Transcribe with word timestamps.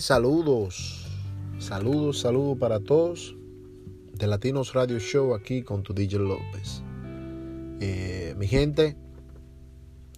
Saludos. 0.00 1.06
Saludos, 1.60 2.18
saludos 2.18 2.58
para 2.58 2.80
todos 2.80 3.36
de 4.12 4.26
Latinos 4.26 4.72
Radio 4.72 4.98
Show 4.98 5.32
aquí 5.32 5.62
con 5.62 5.84
tu 5.84 5.94
DJ 5.94 6.18
López. 6.18 6.82
Eh, 7.80 8.34
mi 8.36 8.48
gente, 8.48 8.96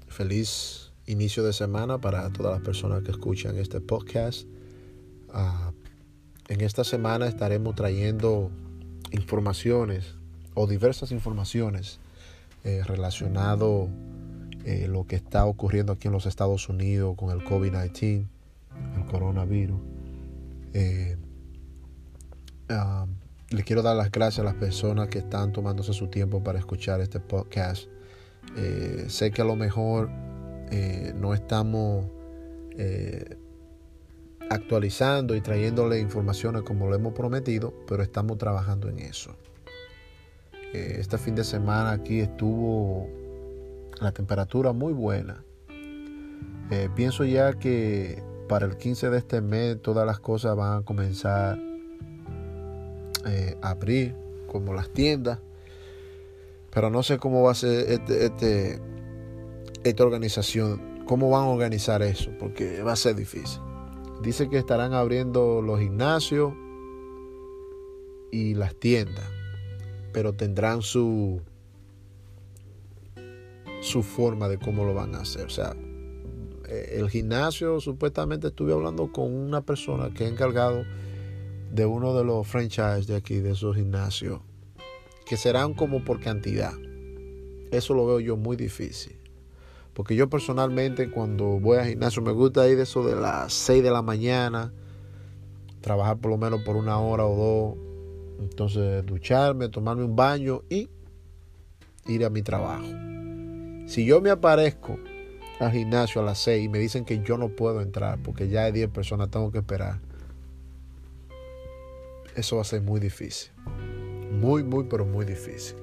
feliz 0.06 0.94
inicio 1.04 1.44
de 1.44 1.52
semana 1.52 2.00
para 2.00 2.30
todas 2.30 2.54
las 2.54 2.62
personas 2.62 3.02
que 3.02 3.10
escuchan 3.10 3.58
este 3.58 3.82
podcast. 3.82 4.48
Ah, 5.34 5.72
en 6.48 6.62
esta 6.62 6.82
semana 6.82 7.28
estaremos 7.28 7.74
trayendo 7.74 8.50
informaciones 9.10 10.14
o 10.54 10.66
diversas 10.66 11.12
informaciones 11.12 12.00
eh, 12.64 12.82
relacionado 12.86 13.90
eh, 14.64 14.88
lo 14.88 15.06
que 15.06 15.16
está 15.16 15.44
ocurriendo 15.44 15.92
aquí 15.92 16.08
en 16.08 16.14
los 16.14 16.24
Estados 16.24 16.70
Unidos 16.70 17.16
con 17.18 17.30
el 17.30 17.44
COVID-19, 17.44 18.24
el 18.24 18.37
coronavirus. 19.08 19.80
Eh, 20.74 21.16
ah, 22.68 23.06
le 23.50 23.62
quiero 23.64 23.82
dar 23.82 23.96
las 23.96 24.10
gracias 24.10 24.40
a 24.40 24.44
las 24.44 24.54
personas 24.54 25.08
que 25.08 25.18
están 25.18 25.52
tomándose 25.52 25.92
su 25.92 26.08
tiempo 26.08 26.42
para 26.42 26.58
escuchar 26.58 27.00
este 27.00 27.18
podcast. 27.18 27.88
Eh, 28.56 29.06
sé 29.08 29.30
que 29.30 29.42
a 29.42 29.44
lo 29.44 29.56
mejor 29.56 30.10
eh, 30.70 31.12
no 31.16 31.34
estamos 31.34 32.06
actualizando 34.50 35.34
y 35.34 35.40
trayéndole 35.40 35.98
informaciones 35.98 36.62
como 36.62 36.86
lo 36.86 36.94
hemos 36.94 37.12
prometido, 37.12 37.74
pero 37.88 38.04
estamos 38.04 38.38
trabajando 38.38 38.88
en 38.88 39.00
eso. 39.00 39.34
este 40.72 41.18
fin 41.18 41.34
de 41.34 41.42
semana 41.42 41.90
aquí 41.90 42.20
estuvo 42.20 43.08
la 44.00 44.12
temperatura 44.12 44.72
muy 44.72 44.92
buena. 44.92 45.42
pienso 46.94 47.24
ya 47.24 47.54
que 47.54 48.22
para 48.48 48.66
el 48.66 48.76
15 48.76 49.10
de 49.10 49.18
este 49.18 49.40
mes 49.40 49.80
todas 49.80 50.06
las 50.06 50.18
cosas 50.18 50.56
van 50.56 50.78
a 50.78 50.84
comenzar 50.84 51.58
eh, 53.26 53.56
abrir, 53.62 54.14
como 54.46 54.74
las 54.74 54.90
tiendas. 54.90 55.38
Pero 56.70 56.90
no 56.90 57.02
sé 57.02 57.18
cómo 57.18 57.42
va 57.42 57.52
a 57.52 57.54
ser 57.54 57.90
este, 57.90 58.26
este, 58.26 58.80
esta 59.84 60.02
organización, 60.02 61.04
cómo 61.06 61.30
van 61.30 61.44
a 61.44 61.48
organizar 61.48 62.02
eso, 62.02 62.30
porque 62.38 62.82
va 62.82 62.92
a 62.92 62.96
ser 62.96 63.14
difícil. 63.14 63.60
Dice 64.22 64.48
que 64.48 64.58
estarán 64.58 64.94
abriendo 64.94 65.62
los 65.62 65.78
gimnasios 65.78 66.52
y 68.32 68.54
las 68.54 68.74
tiendas, 68.74 69.28
pero 70.12 70.32
tendrán 70.32 70.82
su 70.82 71.40
su 73.80 74.02
forma 74.02 74.48
de 74.48 74.58
cómo 74.58 74.84
lo 74.84 74.94
van 74.94 75.14
a 75.14 75.20
hacer. 75.20 75.46
O 75.46 75.50
sea, 75.50 75.74
el 76.68 77.08
gimnasio 77.08 77.80
supuestamente 77.80 78.48
estuve 78.48 78.72
hablando 78.72 79.10
con 79.10 79.34
una 79.34 79.62
persona 79.62 80.10
que 80.12 80.24
ha 80.24 80.28
encargado 80.28 80.84
de 81.72 81.86
uno 81.86 82.14
de 82.14 82.24
los 82.24 82.46
franchises 82.46 83.06
de 83.06 83.16
aquí, 83.16 83.36
de 83.36 83.52
esos 83.52 83.76
gimnasios, 83.76 84.40
que 85.26 85.36
serán 85.36 85.74
como 85.74 86.04
por 86.04 86.20
cantidad. 86.20 86.72
Eso 87.70 87.94
lo 87.94 88.06
veo 88.06 88.20
yo 88.20 88.36
muy 88.36 88.56
difícil. 88.56 89.16
Porque 89.94 90.14
yo 90.14 90.28
personalmente 90.28 91.10
cuando 91.10 91.58
voy 91.58 91.78
al 91.78 91.88
gimnasio 91.88 92.22
me 92.22 92.32
gusta 92.32 92.68
ir 92.68 92.76
de 92.76 92.84
eso 92.84 93.04
de 93.04 93.16
las 93.16 93.52
6 93.52 93.82
de 93.82 93.90
la 93.90 94.02
mañana, 94.02 94.72
trabajar 95.80 96.18
por 96.18 96.30
lo 96.30 96.38
menos 96.38 96.62
por 96.62 96.76
una 96.76 96.98
hora 96.98 97.26
o 97.26 97.36
dos, 97.36 98.40
entonces 98.40 99.04
ducharme, 99.04 99.68
tomarme 99.68 100.04
un 100.04 100.14
baño 100.14 100.62
y 100.68 100.88
ir 102.06 102.24
a 102.24 102.30
mi 102.30 102.42
trabajo. 102.42 102.86
Si 103.86 104.04
yo 104.04 104.20
me 104.20 104.30
aparezco 104.30 104.98
al 105.60 105.72
gimnasio 105.72 106.20
a 106.20 106.24
las 106.24 106.38
6 106.38 106.64
y 106.64 106.68
me 106.68 106.78
dicen 106.78 107.04
que 107.04 107.20
yo 107.20 107.36
no 107.36 107.48
puedo 107.48 107.80
entrar 107.80 108.18
porque 108.22 108.48
ya 108.48 108.64
hay 108.64 108.72
10 108.72 108.90
personas, 108.90 109.30
tengo 109.30 109.50
que 109.50 109.58
esperar 109.58 110.00
eso 112.38 112.56
va 112.56 112.62
a 112.62 112.64
ser 112.64 112.82
muy 112.82 113.00
difícil. 113.00 113.50
Muy, 114.30 114.62
muy, 114.62 114.84
pero 114.84 115.04
muy 115.04 115.24
difícil. 115.24 115.76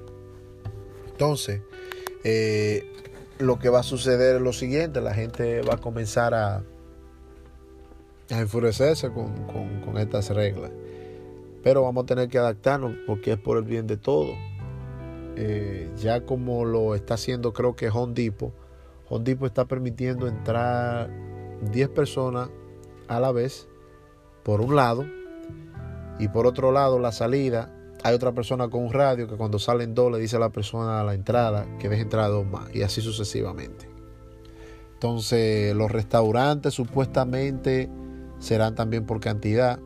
Entonces, 1.10 1.60
eh, 2.24 2.90
lo 3.38 3.58
que 3.58 3.68
va 3.68 3.80
a 3.80 3.82
suceder 3.82 4.36
es 4.36 4.42
lo 4.42 4.52
siguiente, 4.52 5.00
la 5.00 5.12
gente 5.12 5.60
va 5.62 5.74
a 5.74 5.76
comenzar 5.78 6.34
a, 6.34 6.56
a 8.30 8.40
enfurecerse 8.40 9.10
con, 9.10 9.32
con, 9.84 9.98
estas 9.98 10.30
reglas. 10.30 10.70
Pero 11.62 11.82
vamos 11.82 12.04
a 12.04 12.06
tener 12.06 12.28
que 12.28 12.38
adaptarnos 12.38 12.94
porque 13.06 13.32
es 13.32 13.38
por 13.38 13.58
el 13.58 13.64
bien 13.64 13.86
de 13.86 13.96
todos. 13.96 14.36
Eh, 15.36 15.90
ya 15.98 16.22
como 16.22 16.64
lo 16.64 16.94
está 16.94 17.14
haciendo 17.14 17.52
creo 17.52 17.76
que 17.76 17.90
Home 17.90 18.14
Depot, 18.14 18.52
Home 19.08 19.24
Depot 19.24 19.46
está 19.46 19.64
permitiendo 19.66 20.26
entrar 20.26 21.10
10 21.72 21.88
personas 21.90 22.48
a 23.08 23.20
la 23.20 23.32
vez 23.32 23.68
por 24.42 24.60
un 24.60 24.76
lado 24.76 25.04
y 26.18 26.28
por 26.28 26.46
otro 26.46 26.72
lado, 26.72 26.98
la 26.98 27.12
salida, 27.12 27.72
hay 28.02 28.14
otra 28.14 28.32
persona 28.32 28.68
con 28.68 28.82
un 28.82 28.92
radio 28.92 29.28
que 29.28 29.36
cuando 29.36 29.58
salen 29.58 29.94
dos 29.94 30.10
le 30.10 30.18
dice 30.18 30.36
a 30.36 30.38
la 30.38 30.50
persona 30.50 31.00
a 31.00 31.04
la 31.04 31.14
entrada 31.14 31.66
que 31.78 31.88
deje 31.88 32.02
entrar 32.02 32.30
dos 32.30 32.46
más 32.46 32.74
y 32.74 32.82
así 32.82 33.00
sucesivamente. 33.00 33.88
Entonces 34.94 35.74
los 35.74 35.90
restaurantes 35.90 36.72
supuestamente 36.72 37.90
serán 38.38 38.74
también 38.74 39.04
por 39.04 39.20
cantidad. 39.20 39.78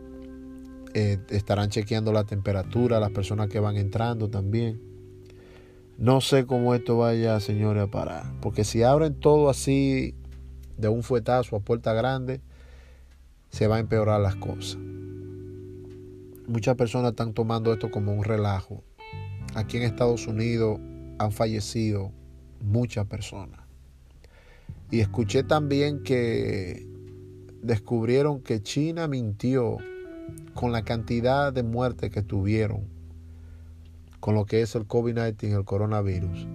Eh, 0.94 1.18
estarán 1.30 1.70
chequeando 1.70 2.12
la 2.12 2.24
temperatura, 2.24 3.00
las 3.00 3.10
personas 3.10 3.48
que 3.48 3.60
van 3.60 3.76
entrando 3.76 4.28
también. 4.28 4.80
No 6.00 6.20
sé 6.20 6.46
cómo 6.46 6.74
esto 6.74 6.98
vaya, 6.98 7.38
señores, 7.38 7.84
a 7.84 7.86
parar. 7.86 8.24
Porque 8.40 8.64
si 8.64 8.82
abren 8.82 9.14
todo 9.14 9.48
así 9.48 10.16
de 10.76 10.88
un 10.88 11.04
fuetazo 11.04 11.54
a 11.54 11.60
puerta 11.60 11.92
grande, 11.92 12.40
se 13.50 13.68
va 13.68 13.76
a 13.76 13.78
empeorar 13.78 14.20
las 14.20 14.34
cosas 14.34 14.78
muchas 16.50 16.74
personas 16.74 17.12
están 17.12 17.32
tomando 17.32 17.72
esto 17.72 17.90
como 17.90 18.12
un 18.12 18.24
relajo. 18.24 18.82
Aquí 19.54 19.76
en 19.76 19.84
Estados 19.84 20.26
Unidos 20.26 20.80
han 21.18 21.32
fallecido 21.32 22.12
muchas 22.60 23.06
personas. 23.06 23.60
Y 24.90 25.00
escuché 25.00 25.44
también 25.44 26.02
que 26.02 26.86
descubrieron 27.62 28.40
que 28.40 28.62
China 28.62 29.06
mintió 29.06 29.78
con 30.54 30.72
la 30.72 30.82
cantidad 30.82 31.52
de 31.52 31.62
muertes 31.62 32.10
que 32.10 32.22
tuvieron 32.22 32.84
con 34.20 34.34
lo 34.34 34.44
que 34.44 34.62
es 34.62 34.74
el 34.74 34.86
COVID-19, 34.86 35.58
el 35.58 35.64
coronavirus. 35.64 36.46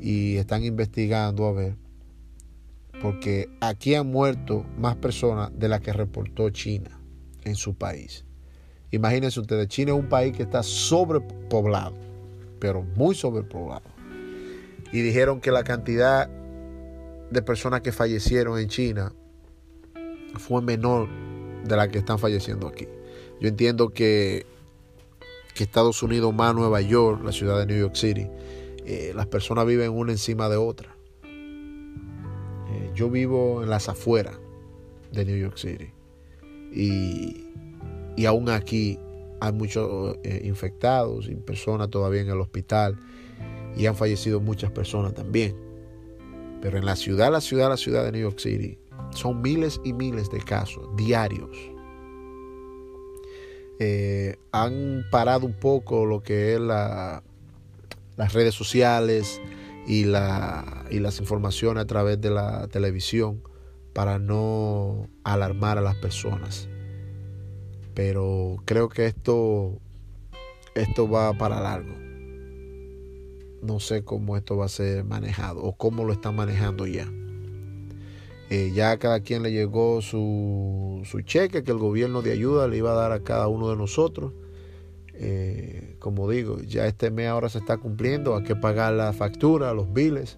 Y 0.00 0.36
están 0.36 0.64
investigando 0.64 1.46
a 1.46 1.52
ver, 1.52 1.76
porque 3.00 3.48
aquí 3.60 3.94
han 3.94 4.08
muerto 4.08 4.66
más 4.76 4.96
personas 4.96 5.50
de 5.58 5.68
las 5.68 5.80
que 5.80 5.92
reportó 5.92 6.50
China 6.50 7.00
en 7.44 7.54
su 7.54 7.74
país. 7.74 8.24
Imagínense 8.90 9.40
ustedes, 9.40 9.68
China 9.68 9.92
es 9.92 9.98
un 9.98 10.08
país 10.08 10.36
que 10.36 10.42
está 10.42 10.62
sobrepoblado, 10.62 11.94
pero 12.58 12.82
muy 12.96 13.14
sobrepoblado. 13.14 13.82
Y 14.92 15.00
dijeron 15.00 15.40
que 15.40 15.50
la 15.50 15.64
cantidad 15.64 16.28
de 17.30 17.42
personas 17.42 17.80
que 17.80 17.92
fallecieron 17.92 18.58
en 18.58 18.68
China 18.68 19.12
fue 20.34 20.60
menor 20.60 21.08
de 21.64 21.76
la 21.76 21.88
que 21.88 21.98
están 21.98 22.18
falleciendo 22.18 22.66
aquí. 22.66 22.86
Yo 23.40 23.48
entiendo 23.48 23.90
que, 23.90 24.44
que 25.54 25.64
Estados 25.64 26.02
Unidos 26.02 26.34
más 26.34 26.54
Nueva 26.54 26.80
York, 26.80 27.22
la 27.24 27.32
ciudad 27.32 27.58
de 27.58 27.66
New 27.66 27.78
York 27.78 27.94
City, 27.94 28.26
eh, 28.84 29.12
las 29.14 29.26
personas 29.26 29.66
viven 29.66 29.90
una 29.90 30.12
encima 30.12 30.48
de 30.48 30.56
otra. 30.56 30.96
Eh, 31.24 32.90
yo 32.94 33.10
vivo 33.10 33.62
en 33.62 33.70
las 33.70 33.88
afueras 33.88 34.38
de 35.12 35.24
New 35.24 35.36
York 35.36 35.56
City. 35.56 35.90
Y 36.74 37.52
y 38.16 38.26
aún 38.26 38.48
aquí 38.48 38.98
hay 39.40 39.52
muchos 39.52 40.16
eh, 40.22 40.42
infectados 40.44 41.28
y 41.28 41.34
personas 41.34 41.90
todavía 41.90 42.20
en 42.20 42.28
el 42.28 42.40
hospital 42.40 42.98
y 43.76 43.86
han 43.86 43.96
fallecido 43.96 44.40
muchas 44.40 44.70
personas 44.70 45.14
también. 45.14 45.56
Pero 46.60 46.78
en 46.78 46.84
la 46.84 46.94
ciudad, 46.94 47.32
la 47.32 47.40
ciudad, 47.40 47.68
la 47.68 47.76
ciudad 47.76 48.04
de 48.04 48.12
New 48.12 48.20
York 48.20 48.38
City, 48.38 48.78
son 49.10 49.42
miles 49.42 49.80
y 49.84 49.92
miles 49.92 50.30
de 50.30 50.38
casos 50.38 50.84
diarios. 50.96 51.50
Eh, 53.84 54.36
han 54.52 55.04
parado 55.10 55.44
un 55.44 55.54
poco 55.54 56.06
lo 56.06 56.22
que 56.22 56.54
es 56.54 56.60
la, 56.60 57.22
las 58.16 58.32
redes 58.32 58.54
sociales 58.54 59.40
y, 59.86 60.04
la, 60.04 60.84
y 60.90 61.00
las 61.00 61.18
informaciones 61.18 61.82
a 61.82 61.86
través 61.86 62.20
de 62.20 62.30
la 62.30 62.68
televisión 62.68 63.42
para 63.92 64.18
no 64.20 65.08
alarmar 65.24 65.78
a 65.78 65.80
las 65.80 65.96
personas 65.96 66.68
pero 67.94 68.56
creo 68.64 68.88
que 68.88 69.06
esto, 69.06 69.78
esto 70.74 71.08
va 71.08 71.32
para 71.34 71.60
largo. 71.60 71.94
No 73.62 73.78
sé 73.80 74.02
cómo 74.04 74.36
esto 74.36 74.56
va 74.56 74.66
a 74.66 74.68
ser 74.68 75.04
manejado 75.04 75.62
o 75.62 75.76
cómo 75.76 76.04
lo 76.04 76.12
están 76.12 76.34
manejando 76.34 76.86
ya. 76.86 77.08
Eh, 78.54 78.70
ya 78.74 78.90
a 78.90 78.98
cada 78.98 79.20
quien 79.20 79.42
le 79.42 79.50
llegó 79.50 80.02
su, 80.02 81.00
su, 81.06 81.22
cheque 81.22 81.64
que 81.64 81.70
el 81.70 81.78
gobierno 81.78 82.20
de 82.20 82.32
ayuda 82.32 82.68
le 82.68 82.76
iba 82.76 82.92
a 82.92 82.94
dar 82.94 83.10
a 83.10 83.22
cada 83.22 83.48
uno 83.48 83.70
de 83.70 83.76
nosotros. 83.76 84.34
Eh, 85.14 85.96
como 85.98 86.28
digo, 86.28 86.60
ya 86.60 86.86
este 86.86 87.10
mes 87.10 87.28
ahora 87.28 87.48
se 87.48 87.56
está 87.56 87.78
cumpliendo, 87.78 88.36
hay 88.36 88.44
que 88.44 88.54
pagar 88.54 88.92
la 88.92 89.14
factura, 89.14 89.72
los 89.72 89.90
biles. 89.94 90.36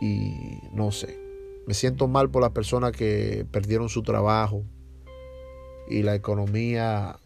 Y 0.00 0.58
no 0.72 0.90
sé, 0.90 1.16
me 1.64 1.74
siento 1.74 2.08
mal 2.08 2.28
por 2.28 2.42
las 2.42 2.50
personas 2.50 2.90
que 2.90 3.46
perdieron 3.52 3.88
su 3.88 4.02
trabajo, 4.02 4.64
y 5.88 6.02
la 6.02 6.16
economía 6.16 7.20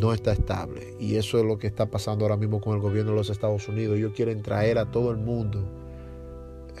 no 0.00 0.12
está 0.12 0.30
estable. 0.30 0.94
Y 1.00 1.16
eso 1.16 1.40
es 1.40 1.44
lo 1.44 1.58
que 1.58 1.66
está 1.66 1.90
pasando 1.90 2.26
ahora 2.26 2.36
mismo 2.36 2.60
con 2.60 2.76
el 2.76 2.80
gobierno 2.80 3.10
de 3.10 3.16
los 3.16 3.28
Estados 3.28 3.66
Unidos. 3.66 3.98
Ellos 3.98 4.12
quieren 4.14 4.40
traer 4.40 4.78
a 4.78 4.92
todo 4.92 5.10
el 5.10 5.16
mundo, 5.16 5.68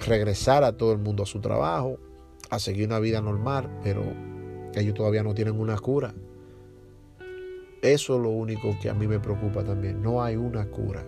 regresar 0.06 0.64
a 0.64 0.76
todo 0.76 0.92
el 0.92 0.98
mundo 0.98 1.22
a 1.22 1.26
su 1.26 1.40
trabajo, 1.40 1.98
a 2.50 2.58
seguir 2.58 2.86
una 2.86 2.98
vida 2.98 3.20
normal, 3.20 3.70
pero 3.82 4.02
ellos 4.74 4.94
todavía 4.94 5.22
no 5.22 5.34
tienen 5.34 5.58
una 5.58 5.78
cura. 5.78 6.14
Eso 7.82 8.16
es 8.16 8.22
lo 8.22 8.30
único 8.30 8.76
que 8.80 8.90
a 8.90 8.94
mí 8.94 9.06
me 9.06 9.20
preocupa 9.20 9.64
también. 9.64 10.02
No 10.02 10.22
hay 10.22 10.36
una 10.36 10.66
cura 10.66 11.04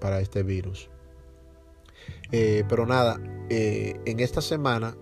para 0.00 0.20
este 0.20 0.42
virus. 0.42 0.90
Eh, 2.32 2.64
pero 2.68 2.84
nada, 2.84 3.18
eh, 3.48 3.98
en 4.04 4.20
esta 4.20 4.40
semana 4.40 4.94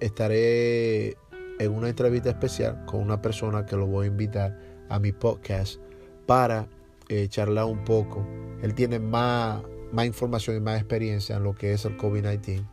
estaré 0.00 1.16
en 1.58 1.72
una 1.72 1.88
entrevista 1.88 2.30
especial 2.30 2.84
con 2.86 3.00
una 3.00 3.20
persona 3.20 3.66
que 3.66 3.76
lo 3.76 3.86
voy 3.86 4.06
a 4.06 4.08
invitar 4.08 4.58
a 4.88 4.98
mi 4.98 5.12
podcast 5.12 5.80
para 6.26 6.68
eh, 7.08 7.28
charlar 7.28 7.66
un 7.66 7.84
poco. 7.84 8.26
Él 8.62 8.74
tiene 8.74 8.98
más, 8.98 9.62
más 9.92 10.06
información 10.06 10.56
y 10.56 10.60
más 10.60 10.78
experiencia 10.78 11.36
en 11.36 11.44
lo 11.44 11.54
que 11.54 11.72
es 11.72 11.84
el 11.84 11.96
COVID-19 11.96 12.64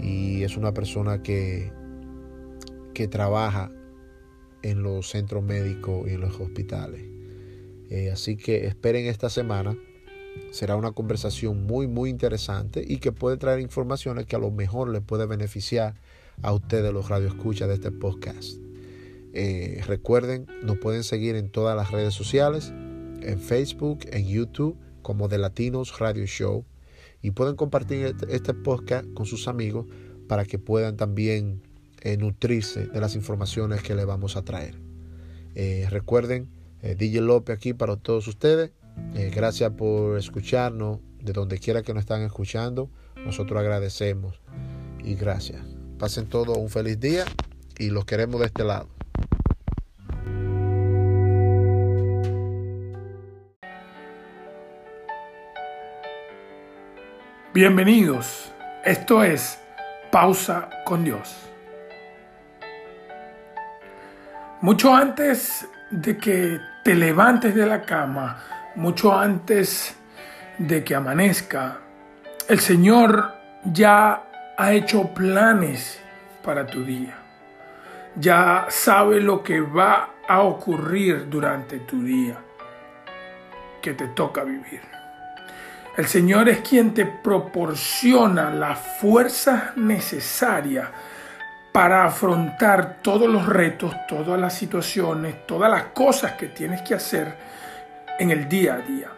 y 0.00 0.42
es 0.42 0.56
una 0.56 0.72
persona 0.72 1.22
que, 1.22 1.72
que 2.94 3.08
trabaja 3.08 3.70
en 4.62 4.82
los 4.82 5.10
centros 5.10 5.42
médicos 5.42 6.08
y 6.08 6.14
en 6.14 6.20
los 6.20 6.40
hospitales. 6.40 7.02
Eh, 7.90 8.10
así 8.10 8.36
que 8.36 8.66
esperen 8.66 9.06
esta 9.06 9.28
semana. 9.28 9.76
Será 10.50 10.76
una 10.76 10.92
conversación 10.92 11.64
muy, 11.66 11.86
muy 11.86 12.10
interesante 12.10 12.84
y 12.86 12.98
que 12.98 13.12
puede 13.12 13.36
traer 13.36 13.60
informaciones 13.60 14.26
que 14.26 14.36
a 14.36 14.38
lo 14.38 14.50
mejor 14.50 14.88
les 14.88 15.02
puede 15.02 15.26
beneficiar 15.26 15.94
a 16.42 16.52
ustedes, 16.52 16.92
los 16.92 17.08
radioescuchas 17.08 17.68
de 17.68 17.74
este 17.74 17.92
podcast. 17.92 18.58
Eh, 19.32 19.82
recuerden, 19.86 20.46
nos 20.62 20.78
pueden 20.78 21.04
seguir 21.04 21.36
en 21.36 21.50
todas 21.50 21.76
las 21.76 21.90
redes 21.90 22.14
sociales, 22.14 22.72
en 23.20 23.38
Facebook, 23.38 24.00
en 24.12 24.26
YouTube, 24.26 24.76
como 25.04 25.28
de 25.28 25.38
Latinos 25.38 26.00
Radio 26.00 26.26
Show. 26.26 26.64
Y 27.22 27.30
pueden 27.30 27.54
compartir 27.54 28.06
este, 28.06 28.34
este 28.34 28.54
podcast 28.54 29.06
con 29.14 29.24
sus 29.24 29.46
amigos 29.46 29.86
para 30.26 30.44
que 30.44 30.58
puedan 30.58 30.96
también 30.96 31.62
eh, 32.04 32.18
nutrirse 32.18 32.86
de 32.86 33.00
las 33.00 33.14
informaciones 33.14 33.82
que 33.82 33.94
le 33.94 34.04
vamos 34.04 34.36
a 34.36 34.42
traer. 34.42 34.74
Eh, 35.54 35.86
recuerden, 35.88 36.48
eh, 36.82 36.96
DJ 36.96 37.22
López 37.22 37.56
aquí 37.56 37.72
para 37.72 37.96
todos 37.96 38.28
ustedes. 38.28 38.72
gracias 39.34 39.72
por 39.72 40.18
escucharnos 40.18 41.00
de 41.20 41.32
donde 41.32 41.58
quiera 41.58 41.82
que 41.82 41.94
nos 41.94 42.02
están 42.02 42.22
escuchando. 42.22 42.90
Nosotros 43.24 43.58
agradecemos 43.58 44.40
y 45.02 45.14
gracias. 45.14 45.62
Pasen 45.98 46.26
todos 46.28 46.58
un 46.58 46.68
feliz 46.68 47.00
día 47.00 47.24
y 47.78 47.88
los 47.88 48.04
queremos 48.04 48.40
de 48.40 48.46
este 48.46 48.64
lado. 48.64 48.93
Bienvenidos. 57.54 58.52
Esto 58.84 59.22
es 59.22 59.62
Pausa 60.10 60.68
con 60.84 61.04
Dios. 61.04 61.48
Mucho 64.60 64.92
antes 64.92 65.64
de 65.88 66.18
que 66.18 66.58
te 66.82 66.96
levantes 66.96 67.54
de 67.54 67.64
la 67.64 67.82
cama, 67.82 68.42
mucho 68.74 69.16
antes 69.16 69.96
de 70.58 70.82
que 70.82 70.96
amanezca, 70.96 71.78
el 72.48 72.58
Señor 72.58 73.32
ya 73.62 74.24
ha 74.58 74.72
hecho 74.72 75.14
planes 75.14 76.02
para 76.42 76.66
tu 76.66 76.82
día. 76.84 77.14
Ya 78.16 78.66
sabe 78.68 79.20
lo 79.20 79.44
que 79.44 79.60
va 79.60 80.14
a 80.26 80.42
ocurrir 80.42 81.30
durante 81.30 81.78
tu 81.78 82.02
día 82.02 82.36
que 83.80 83.94
te 83.94 84.08
toca 84.08 84.42
vivir. 84.42 84.93
El 85.96 86.06
Señor 86.06 86.48
es 86.48 86.58
quien 86.58 86.92
te 86.92 87.06
proporciona 87.06 88.50
la 88.50 88.74
fuerza 88.74 89.74
necesaria 89.76 90.90
para 91.70 92.04
afrontar 92.04 92.96
todos 93.00 93.30
los 93.30 93.46
retos, 93.46 93.94
todas 94.08 94.40
las 94.40 94.54
situaciones, 94.54 95.46
todas 95.46 95.70
las 95.70 95.84
cosas 95.86 96.32
que 96.32 96.48
tienes 96.48 96.82
que 96.82 96.94
hacer 96.94 97.36
en 98.18 98.32
el 98.32 98.48
día 98.48 98.74
a 98.74 98.78
día. 98.78 99.08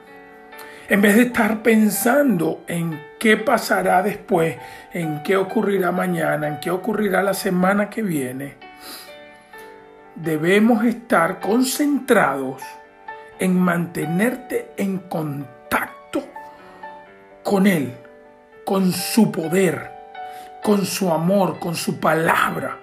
En 0.90 1.00
vez 1.00 1.16
de 1.16 1.22
estar 1.22 1.62
pensando 1.62 2.62
en 2.66 3.02
qué 3.18 3.38
pasará 3.38 4.02
después, 4.02 4.58
en 4.92 5.22
qué 5.22 5.38
ocurrirá 5.38 5.92
mañana, 5.92 6.46
en 6.46 6.60
qué 6.60 6.70
ocurrirá 6.70 7.22
la 7.22 7.34
semana 7.34 7.88
que 7.88 8.02
viene, 8.02 8.56
debemos 10.14 10.84
estar 10.84 11.40
concentrados 11.40 12.62
en 13.38 13.58
mantenerte 13.58 14.72
en 14.76 14.98
contacto 14.98 15.55
con 17.46 17.66
Él, 17.66 17.94
con 18.64 18.92
su 18.92 19.30
poder 19.30 19.96
con 20.66 20.84
su 20.84 21.12
amor, 21.12 21.60
con 21.60 21.76
su 21.76 22.00
palabra. 22.00 22.78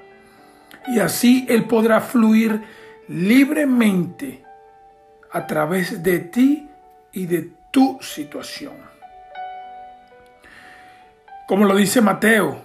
Y 0.87 0.99
así 1.01 1.45
Él 1.49 1.65
podrá 1.65 1.99
fluir 1.99 2.63
libremente 3.09 4.41
a 5.33 5.45
través 5.45 6.01
de 6.01 6.19
ti 6.19 6.69
y 7.11 7.25
de 7.25 7.49
tu 7.71 7.99
situación. 8.01 8.71
Como 11.45 11.65
lo 11.65 11.75
dice 11.75 11.99
Mateo 11.99 12.57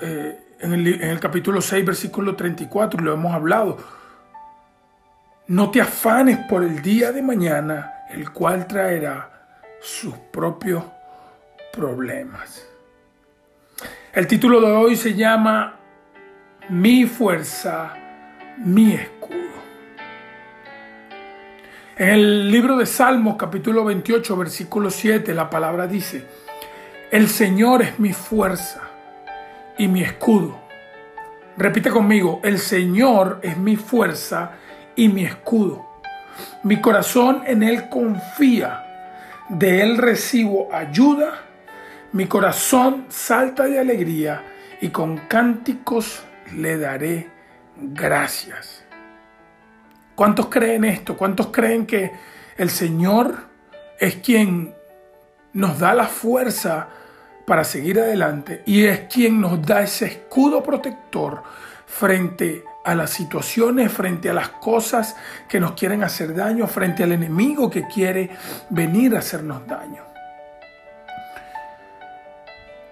eh, 0.00 0.40
en, 0.58 0.72
el, 0.72 1.02
en 1.02 1.10
el 1.10 1.20
capítulo 1.20 1.60
6, 1.60 1.84
versículo 1.84 2.34
34, 2.34 2.98
lo 3.02 3.12
hemos 3.12 3.34
hablado, 3.34 3.76
no 5.48 5.70
te 5.70 5.82
afanes 5.82 6.38
por 6.48 6.64
el 6.64 6.80
día 6.80 7.12
de 7.12 7.20
mañana, 7.20 8.06
el 8.08 8.32
cual 8.32 8.66
traerá 8.66 9.30
sus 9.82 10.14
propios 10.16 10.82
problemas. 11.76 12.66
El 14.14 14.26
título 14.26 14.62
de 14.62 14.72
hoy 14.72 14.96
se 14.96 15.14
llama 15.14 15.78
Mi 16.70 17.04
fuerza, 17.04 17.92
mi 18.56 18.94
escudo. 18.94 19.36
En 21.98 22.08
el 22.08 22.50
libro 22.50 22.78
de 22.78 22.86
Salmos 22.86 23.36
capítulo 23.36 23.84
28 23.84 24.36
versículo 24.38 24.90
7 24.90 25.34
la 25.34 25.50
palabra 25.50 25.86
dice, 25.86 26.26
El 27.10 27.28
Señor 27.28 27.82
es 27.82 27.98
mi 27.98 28.14
fuerza 28.14 28.80
y 29.76 29.86
mi 29.86 30.02
escudo. 30.02 30.58
Repite 31.58 31.90
conmigo, 31.90 32.40
el 32.42 32.58
Señor 32.58 33.40
es 33.42 33.58
mi 33.58 33.76
fuerza 33.76 34.52
y 34.94 35.08
mi 35.08 35.26
escudo. 35.26 35.86
Mi 36.62 36.80
corazón 36.80 37.42
en 37.46 37.62
Él 37.62 37.90
confía, 37.90 38.82
de 39.50 39.82
Él 39.82 39.98
recibo 39.98 40.68
ayuda 40.72 41.45
mi 42.16 42.26
corazón 42.26 43.04
salta 43.10 43.64
de 43.64 43.78
alegría 43.78 44.42
y 44.80 44.88
con 44.88 45.18
cánticos 45.28 46.22
le 46.54 46.78
daré 46.78 47.28
gracias. 47.76 48.82
¿Cuántos 50.14 50.46
creen 50.46 50.86
esto? 50.86 51.14
¿Cuántos 51.14 51.48
creen 51.48 51.84
que 51.84 52.10
el 52.56 52.70
Señor 52.70 53.36
es 54.00 54.16
quien 54.16 54.74
nos 55.52 55.78
da 55.78 55.92
la 55.92 56.06
fuerza 56.06 56.88
para 57.46 57.64
seguir 57.64 58.00
adelante 58.00 58.62
y 58.64 58.86
es 58.86 59.00
quien 59.12 59.38
nos 59.38 59.60
da 59.60 59.82
ese 59.82 60.06
escudo 60.06 60.62
protector 60.62 61.42
frente 61.84 62.64
a 62.82 62.94
las 62.94 63.10
situaciones, 63.10 63.92
frente 63.92 64.30
a 64.30 64.34
las 64.34 64.48
cosas 64.48 65.16
que 65.50 65.60
nos 65.60 65.72
quieren 65.72 66.02
hacer 66.02 66.34
daño, 66.34 66.66
frente 66.66 67.02
al 67.02 67.12
enemigo 67.12 67.68
que 67.68 67.86
quiere 67.86 68.30
venir 68.70 69.14
a 69.16 69.18
hacernos 69.18 69.66
daño? 69.66 70.05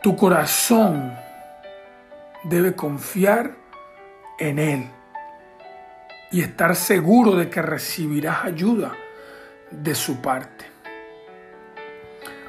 Tu 0.05 0.15
corazón 0.17 1.15
debe 2.43 2.75
confiar 2.75 3.57
en 4.39 4.59
Él 4.59 4.91
y 6.31 6.43
estar 6.43 6.77
seguro 6.77 7.35
de 7.37 7.49
que 7.49 7.63
recibirás 7.63 8.45
ayuda 8.45 8.93
de 9.71 9.95
su 9.95 10.21
parte. 10.21 10.67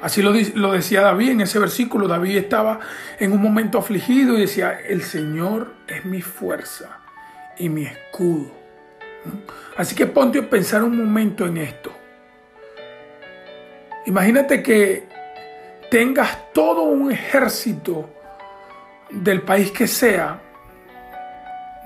Así 0.02 0.20
lo, 0.20 0.72
decía 0.72 1.00
David 1.00 1.30
en 1.30 1.40
ese 1.40 1.58
versículo. 1.58 2.06
David 2.06 2.36
estaba 2.36 2.78
en 3.18 3.32
un 3.32 3.40
momento 3.40 3.78
afligido 3.78 4.36
y 4.36 4.42
decía, 4.42 4.78
el 4.78 5.02
Señor 5.02 5.76
es 5.88 6.04
mi 6.04 6.20
fuerza 6.20 6.98
y 7.56 7.70
mi 7.70 7.84
escudo. 7.86 8.52
Así 9.78 9.94
que 9.94 10.04
ponte 10.04 10.40
a 10.40 10.50
pensar 10.50 10.84
un 10.84 10.94
momento 10.94 11.46
en 11.46 11.56
esto. 11.56 11.90
Imagínate 14.04 14.62
que 14.62 15.15
tengas 15.96 16.52
todo 16.52 16.82
un 16.82 17.10
ejército 17.10 18.10
del 19.08 19.40
país 19.40 19.70
que 19.70 19.86
sea 19.86 20.42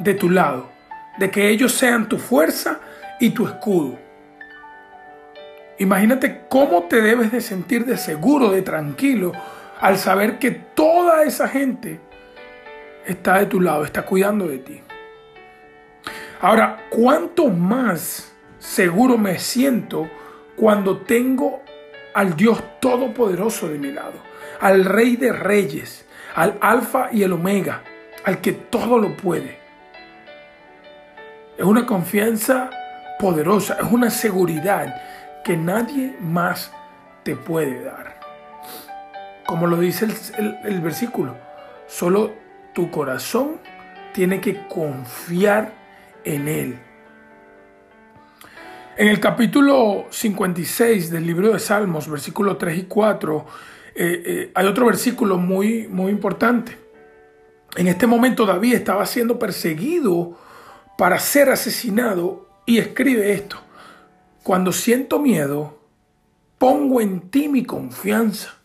de 0.00 0.14
tu 0.14 0.28
lado, 0.28 0.68
de 1.16 1.30
que 1.30 1.48
ellos 1.48 1.70
sean 1.70 2.08
tu 2.08 2.18
fuerza 2.18 2.80
y 3.20 3.30
tu 3.30 3.46
escudo. 3.46 3.96
Imagínate 5.78 6.40
cómo 6.48 6.88
te 6.88 7.00
debes 7.00 7.30
de 7.30 7.40
sentir 7.40 7.86
de 7.86 7.96
seguro, 7.96 8.50
de 8.50 8.62
tranquilo, 8.62 9.30
al 9.80 9.96
saber 9.96 10.40
que 10.40 10.50
toda 10.50 11.22
esa 11.22 11.46
gente 11.46 12.00
está 13.06 13.38
de 13.38 13.46
tu 13.46 13.60
lado, 13.60 13.84
está 13.84 14.02
cuidando 14.02 14.48
de 14.48 14.58
ti. 14.58 14.80
Ahora, 16.40 16.78
¿cuánto 16.90 17.46
más 17.46 18.32
seguro 18.58 19.16
me 19.16 19.38
siento 19.38 20.10
cuando 20.56 20.96
tengo 20.96 21.62
al 22.14 22.36
Dios 22.36 22.62
Todopoderoso 22.80 23.68
de 23.68 23.78
mi 23.78 23.92
lado, 23.92 24.14
al 24.60 24.84
Rey 24.84 25.16
de 25.16 25.32
Reyes, 25.32 26.06
al 26.34 26.58
Alfa 26.60 27.08
y 27.12 27.22
el 27.22 27.32
Omega, 27.32 27.82
al 28.24 28.40
que 28.40 28.52
todo 28.52 28.98
lo 28.98 29.16
puede? 29.16 29.58
Es 31.56 31.64
una 31.64 31.86
confianza 31.86 32.70
poderosa, 33.18 33.76
es 33.80 33.92
una 33.92 34.10
seguridad 34.10 34.94
que 35.44 35.56
nadie 35.56 36.16
más 36.20 36.72
te 37.22 37.36
puede 37.36 37.84
dar. 37.84 38.18
Como 39.46 39.66
lo 39.66 39.78
dice 39.78 40.06
el, 40.38 40.80
versículo, 40.80 41.36
solo 41.86 42.32
tu 42.72 42.90
corazón 42.90 43.60
tiene 44.12 44.40
que 44.40 44.66
confiar 44.68 45.72
en 46.24 46.48
Él. 46.48 46.78
En 49.00 49.08
el 49.08 49.18
capítulo 49.18 50.08
56 50.10 51.10
del 51.10 51.26
libro 51.26 51.54
de 51.54 51.58
Salmos, 51.58 52.06
versículos 52.06 52.58
3 52.58 52.80
y 52.80 52.82
4, 52.82 53.46
eh, 53.94 54.22
eh, 54.26 54.50
hay 54.54 54.66
otro 54.66 54.84
versículo 54.84 55.38
muy, 55.38 55.88
muy 55.88 56.12
importante. 56.12 56.76
En 57.76 57.86
este 57.86 58.06
momento 58.06 58.44
David 58.44 58.74
estaba 58.74 59.06
siendo 59.06 59.38
perseguido 59.38 60.36
para 60.98 61.18
ser 61.18 61.48
asesinado 61.48 62.46
y 62.66 62.76
escribe 62.76 63.32
esto. 63.32 63.56
Cuando 64.42 64.70
siento 64.70 65.18
miedo, 65.18 65.78
pongo 66.58 67.00
en 67.00 67.30
ti 67.30 67.48
mi 67.48 67.64
confianza. 67.64 68.58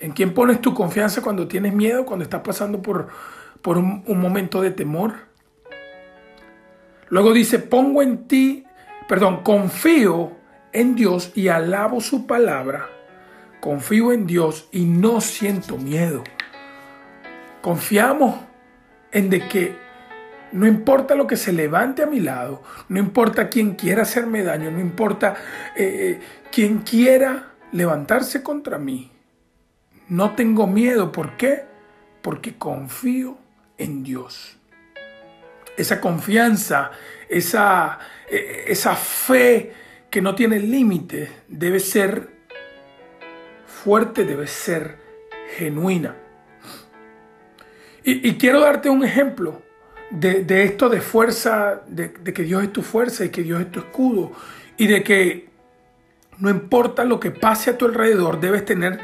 ¿En 0.00 0.10
quién 0.10 0.34
pones 0.34 0.60
tu 0.60 0.74
confianza 0.74 1.22
cuando 1.22 1.46
tienes 1.46 1.72
miedo, 1.72 2.04
cuando 2.04 2.24
estás 2.24 2.40
pasando 2.40 2.82
por, 2.82 3.06
por 3.62 3.78
un, 3.78 4.02
un 4.04 4.20
momento 4.20 4.60
de 4.60 4.72
temor? 4.72 5.14
Luego 7.08 7.32
dice, 7.32 7.60
pongo 7.60 8.02
en 8.02 8.26
ti, 8.26 8.64
perdón, 9.12 9.42
confío 9.42 10.32
en 10.72 10.94
Dios 10.94 11.32
y 11.34 11.48
alabo 11.48 12.00
su 12.00 12.26
palabra. 12.26 12.88
Confío 13.60 14.10
en 14.10 14.26
Dios 14.26 14.70
y 14.72 14.86
no 14.86 15.20
siento 15.20 15.76
miedo. 15.76 16.24
Confiamos 17.60 18.36
en 19.10 19.28
de 19.28 19.46
que 19.48 19.76
no 20.52 20.66
importa 20.66 21.14
lo 21.14 21.26
que 21.26 21.36
se 21.36 21.52
levante 21.52 22.02
a 22.02 22.06
mi 22.06 22.20
lado, 22.20 22.62
no 22.88 22.98
importa 22.98 23.50
quién 23.50 23.74
quiera 23.74 24.00
hacerme 24.00 24.44
daño, 24.44 24.70
no 24.70 24.80
importa 24.80 25.34
eh, 25.76 25.82
eh, 25.84 26.20
quién 26.50 26.78
quiera 26.78 27.50
levantarse 27.70 28.42
contra 28.42 28.78
mí. 28.78 29.12
No 30.08 30.34
tengo 30.34 30.66
miedo. 30.66 31.12
¿Por 31.12 31.36
qué? 31.36 31.66
Porque 32.22 32.56
confío 32.56 33.36
en 33.76 34.04
Dios. 34.04 34.56
Esa 35.76 36.00
confianza, 36.00 36.90
esa, 37.28 37.98
eh, 38.30 38.64
esa 38.68 38.94
fe 38.94 39.72
que 40.10 40.20
no 40.20 40.34
tiene 40.34 40.60
límite, 40.60 41.30
debe 41.48 41.80
ser 41.80 42.28
fuerte, 43.66 44.24
debe 44.24 44.46
ser 44.46 44.98
genuina. 45.56 46.16
y 48.04 48.36
quiero 48.36 48.60
darte 48.60 48.90
un 48.90 49.04
ejemplo 49.04 49.62
de, 50.12 50.64
esto 50.64 50.88
de 50.88 51.00
fuerza, 51.00 51.82
de, 51.86 52.12
que 52.12 52.42
Dios 52.42 52.62
es 52.62 52.72
tu 52.72 52.82
fuerza 52.82 53.24
y 53.24 53.30
que 53.30 53.42
Dios 53.42 53.60
es 53.60 53.70
tu 53.70 53.80
escudo, 53.80 54.32
y 54.76 54.86
de 54.86 55.02
que 55.02 55.48
no 56.38 56.50
importa 56.50 57.04
lo 57.04 57.18
que 57.18 57.30
pase 57.30 57.70
a 57.70 57.78
tu 57.78 57.86
alrededor, 57.86 58.40
debes 58.40 58.64
tener 58.64 58.98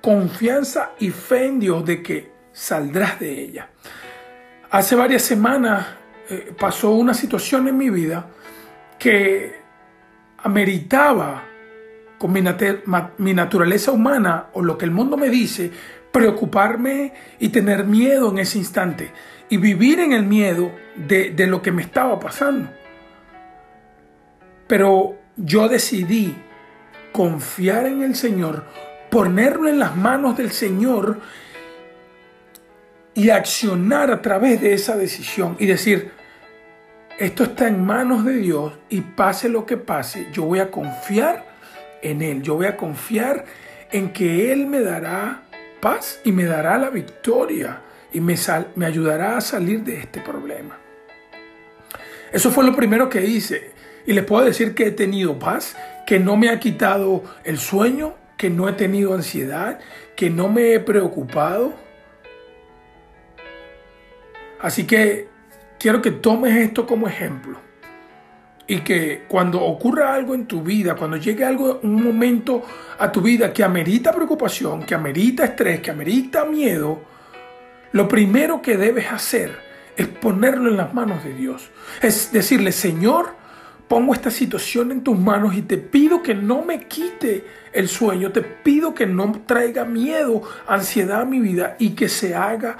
confianza 0.00 0.92
y 0.98 1.10
fe 1.10 1.46
en 1.46 1.60
Dios 1.60 1.84
de 1.84 2.02
que 2.02 2.30
saldrás 2.52 3.20
de 3.20 3.40
ella. 3.40 3.70
Hace 4.70 4.94
varias 4.94 5.22
semanas 5.22 5.86
eh, 6.28 6.52
pasó 6.58 6.92
una 6.92 7.14
situación 7.14 7.66
en 7.68 7.76
mi 7.76 7.90
vida 7.90 8.26
que 8.98 9.56
ameritaba 10.38 11.44
con 12.18 12.32
mi, 12.32 12.42
mi 13.18 13.34
naturaleza 13.34 13.92
humana 13.92 14.46
o 14.52 14.62
lo 14.62 14.78
que 14.78 14.84
el 14.84 14.90
mundo 14.90 15.16
me 15.16 15.28
dice, 15.28 15.72
preocuparme 16.12 17.12
y 17.38 17.48
tener 17.48 17.84
miedo 17.84 18.30
en 18.30 18.38
ese 18.38 18.58
instante 18.58 19.12
y 19.48 19.56
vivir 19.56 20.00
en 20.00 20.12
el 20.12 20.24
miedo 20.24 20.70
de, 20.96 21.34
lo 21.46 21.62
que 21.62 21.72
me 21.72 21.82
estaba 21.82 22.18
pasando. 22.20 22.70
Pero 24.66 25.16
yo 25.36 25.68
decidí 25.68 26.36
confiar 27.12 27.86
en 27.86 28.02
el 28.02 28.14
Señor, 28.14 28.64
ponerlo 29.10 29.68
en 29.68 29.78
las 29.78 29.96
manos 29.96 30.36
del 30.36 30.52
Señor 30.52 31.18
y 33.20 33.28
accionar 33.28 34.10
a 34.10 34.22
través 34.22 34.62
de 34.62 34.72
esa 34.72 34.96
decisión 34.96 35.54
y 35.58 35.66
decir, 35.66 36.10
esto 37.18 37.44
está 37.44 37.68
en 37.68 37.84
manos 37.84 38.24
de 38.24 38.36
Dios 38.36 38.78
y 38.88 39.02
pase 39.02 39.50
lo 39.50 39.66
que 39.66 39.76
pase, 39.76 40.28
yo 40.32 40.44
voy 40.44 40.58
a 40.58 40.70
confiar 40.70 41.44
en 42.00 42.22
Él, 42.22 42.40
yo 42.40 42.54
voy 42.54 42.64
a 42.64 42.78
confiar 42.78 43.44
en 43.92 44.14
que 44.14 44.50
Él 44.52 44.66
me 44.66 44.80
dará 44.80 45.42
paz 45.82 46.22
y 46.24 46.32
me 46.32 46.44
dará 46.44 46.78
la 46.78 46.88
victoria 46.88 47.82
y 48.10 48.22
me, 48.22 48.36
me 48.74 48.86
ayudará 48.86 49.36
a 49.36 49.42
salir 49.42 49.84
de 49.84 49.98
este 49.98 50.22
problema. 50.22 50.78
Eso 52.32 52.50
fue 52.50 52.64
lo 52.64 52.74
primero 52.74 53.10
que 53.10 53.22
hice. 53.26 53.72
Y 54.06 54.14
les 54.14 54.24
puedo 54.24 54.46
decir 54.46 54.74
que 54.74 54.86
he 54.86 54.92
tenido 54.92 55.38
paz, 55.38 55.76
que 56.06 56.18
no 56.18 56.38
me 56.38 56.48
ha 56.48 56.58
quitado 56.58 57.22
el 57.44 57.58
sueño, 57.58 58.14
que 58.38 58.48
no 58.48 58.66
he 58.66 58.72
tenido 58.72 59.12
ansiedad, 59.12 59.78
que 60.16 60.30
no 60.30 60.48
me 60.48 60.72
he 60.72 60.80
preocupado. 60.80 61.89
Así 64.62 64.84
que 64.84 65.28
quiero 65.78 66.02
que 66.02 66.10
tomes 66.10 66.56
esto 66.56 66.86
como 66.86 67.08
ejemplo. 67.08 67.58
Y 68.66 68.80
que 68.80 69.24
cuando 69.26 69.60
ocurra 69.62 70.14
algo 70.14 70.34
en 70.34 70.46
tu 70.46 70.62
vida, 70.62 70.94
cuando 70.94 71.16
llegue 71.16 71.44
algo, 71.44 71.80
un 71.82 72.02
momento 72.02 72.62
a 72.98 73.10
tu 73.10 73.20
vida 73.20 73.52
que 73.52 73.64
amerita 73.64 74.12
preocupación, 74.12 74.84
que 74.84 74.94
amerita 74.94 75.44
estrés, 75.44 75.80
que 75.80 75.90
amerita 75.90 76.44
miedo, 76.44 77.02
lo 77.92 78.06
primero 78.06 78.62
que 78.62 78.76
debes 78.76 79.10
hacer 79.10 79.58
es 79.96 80.06
ponerlo 80.06 80.70
en 80.70 80.76
las 80.76 80.94
manos 80.94 81.24
de 81.24 81.34
Dios. 81.34 81.70
Es 82.00 82.30
decirle, 82.30 82.70
Señor, 82.70 83.34
pongo 83.88 84.14
esta 84.14 84.30
situación 84.30 84.92
en 84.92 85.02
tus 85.02 85.18
manos 85.18 85.56
y 85.56 85.62
te 85.62 85.76
pido 85.76 86.22
que 86.22 86.34
no 86.34 86.62
me 86.62 86.86
quite 86.86 87.44
el 87.72 87.88
sueño, 87.88 88.30
te 88.30 88.42
pido 88.42 88.94
que 88.94 89.06
no 89.06 89.42
traiga 89.46 89.84
miedo, 89.84 90.42
ansiedad 90.68 91.22
a 91.22 91.24
mi 91.24 91.40
vida 91.40 91.74
y 91.80 91.90
que 91.90 92.08
se 92.08 92.36
haga 92.36 92.76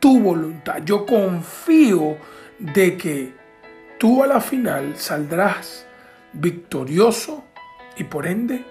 tu 0.00 0.18
voluntad. 0.18 0.78
Yo 0.84 1.06
confío 1.06 2.16
de 2.58 2.96
que 2.96 3.34
tú 3.98 4.24
a 4.24 4.26
la 4.26 4.40
final 4.40 4.96
saldrás 4.96 5.86
victorioso 6.32 7.44
y 7.96 8.04
por 8.04 8.26
ende 8.26 8.64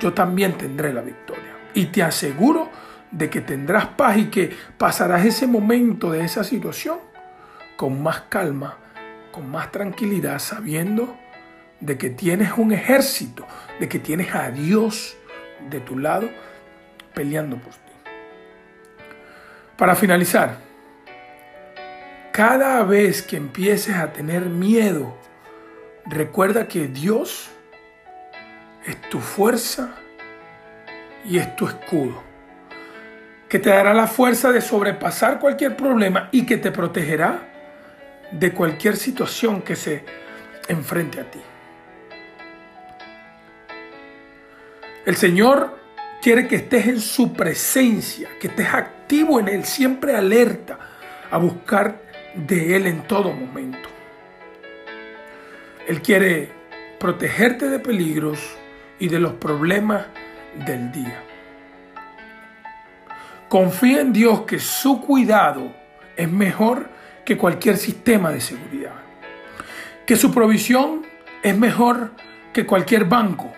yo 0.00 0.14
también 0.14 0.56
tendré 0.56 0.92
la 0.92 1.02
victoria. 1.02 1.56
Y 1.74 1.86
te 1.86 2.02
aseguro 2.02 2.70
de 3.10 3.28
que 3.28 3.40
tendrás 3.40 3.88
paz 3.88 4.16
y 4.16 4.26
que 4.26 4.56
pasarás 4.78 5.24
ese 5.24 5.46
momento 5.46 6.12
de 6.12 6.24
esa 6.24 6.44
situación 6.44 6.98
con 7.76 8.02
más 8.02 8.22
calma, 8.22 8.78
con 9.32 9.50
más 9.50 9.72
tranquilidad, 9.72 10.38
sabiendo 10.38 11.16
de 11.80 11.96
que 11.96 12.10
tienes 12.10 12.52
un 12.56 12.72
ejército, 12.72 13.46
de 13.78 13.88
que 13.88 13.98
tienes 13.98 14.34
a 14.34 14.50
Dios 14.50 15.16
de 15.68 15.80
tu 15.80 15.98
lado 15.98 16.28
peleando 17.14 17.56
por 17.56 17.72
ti. 17.72 17.89
Para 19.80 19.96
finalizar, 19.96 20.58
cada 22.32 22.82
vez 22.84 23.22
que 23.22 23.38
empieces 23.38 23.96
a 23.96 24.12
tener 24.12 24.42
miedo, 24.44 25.16
recuerda 26.04 26.68
que 26.68 26.86
Dios 26.86 27.48
es 28.84 29.00
tu 29.08 29.20
fuerza 29.20 29.94
y 31.24 31.38
es 31.38 31.56
tu 31.56 31.66
escudo 31.66 32.22
que 33.48 33.58
te 33.58 33.70
dará 33.70 33.94
la 33.94 34.06
fuerza 34.06 34.52
de 34.52 34.60
sobrepasar 34.60 35.40
cualquier 35.40 35.78
problema 35.78 36.28
y 36.30 36.44
que 36.44 36.58
te 36.58 36.70
protegerá 36.70 37.48
de 38.32 38.52
cualquier 38.52 38.98
situación 38.98 39.62
que 39.62 39.76
se 39.76 40.04
enfrente 40.68 41.20
a 41.22 41.30
ti. 41.30 41.40
El 45.06 45.16
Señor 45.16 45.79
quiere 46.20 46.46
que 46.46 46.56
estés 46.56 46.86
en 46.86 47.00
su 47.00 47.32
presencia, 47.32 48.28
que 48.40 48.48
estés 48.48 48.68
activo 48.72 49.40
en 49.40 49.48
Él, 49.48 49.64
siempre 49.64 50.14
alerta 50.14 50.78
a 51.30 51.38
buscar 51.38 52.02
de 52.34 52.76
Él 52.76 52.86
en 52.86 53.02
todo 53.02 53.32
momento. 53.32 53.88
Él 55.88 56.02
quiere 56.02 56.52
protegerte 56.98 57.68
de 57.68 57.78
peligros 57.78 58.38
y 58.98 59.08
de 59.08 59.18
los 59.18 59.32
problemas 59.34 60.06
del 60.66 60.92
día. 60.92 61.22
Confía 63.48 64.00
en 64.00 64.12
Dios 64.12 64.42
que 64.42 64.60
su 64.60 65.00
cuidado 65.00 65.74
es 66.16 66.30
mejor 66.30 66.88
que 67.24 67.36
cualquier 67.36 67.76
sistema 67.76 68.30
de 68.30 68.40
seguridad. 68.40 68.94
Que 70.06 70.16
su 70.16 70.32
provisión 70.32 71.06
es 71.42 71.56
mejor 71.56 72.12
que 72.52 72.66
cualquier 72.66 73.06
banco 73.06 73.50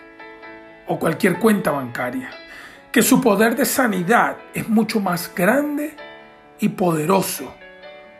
o 0.86 0.98
cualquier 0.98 1.38
cuenta 1.38 1.70
bancaria. 1.72 2.30
Que 2.92 3.02
su 3.02 3.20
poder 3.20 3.56
de 3.56 3.64
sanidad 3.64 4.36
es 4.52 4.68
mucho 4.68 5.00
más 5.00 5.34
grande 5.34 5.96
y 6.58 6.68
poderoso 6.68 7.54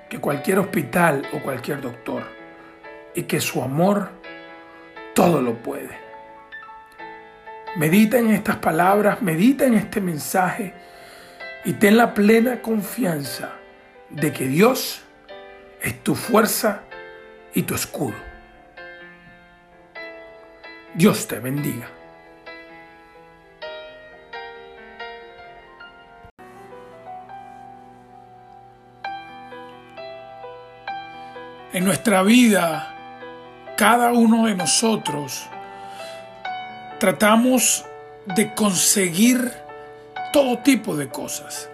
que 0.09 0.19
cualquier 0.19 0.59
hospital 0.59 1.27
o 1.33 1.43
cualquier 1.43 1.81
doctor 1.81 2.25
y 3.15 3.25
que 3.25 3.41
su 3.41 3.63
amor 3.63 4.11
todo 5.15 5.43
lo 5.43 5.55
puede. 5.63 6.01
Medita 7.77 8.19
en 8.19 8.31
estas 8.31 8.57
palabras, 8.57 9.23
medita 9.23 9.67
en 9.67 9.75
este 9.75 10.01
mensaje 10.01 10.75
y 11.65 11.75
ten 11.75 11.97
la 11.97 12.15
plena 12.15 12.61
confianza 12.61 13.53
de 14.11 14.33
que 14.33 14.47
Dios 14.47 15.03
es 15.81 16.03
tu 16.03 16.15
fuerza 16.15 16.83
y 17.55 17.63
tu 17.63 17.75
escudo. 17.75 18.17
Dios 20.95 21.27
te 21.27 21.39
bendiga. 21.39 22.02
En 31.73 31.87
nuestra 31.87 32.23
vida, 32.23 32.95
cada 33.79 34.13
uno 34.13 34.45
de 34.45 34.55
nosotros 34.55 35.43
tratamos 37.01 37.87
de 38.27 38.53
conseguir 38.53 39.51
todo 40.35 40.59
tipo 40.59 40.95
de 40.97 41.09
cosas. 41.09 41.71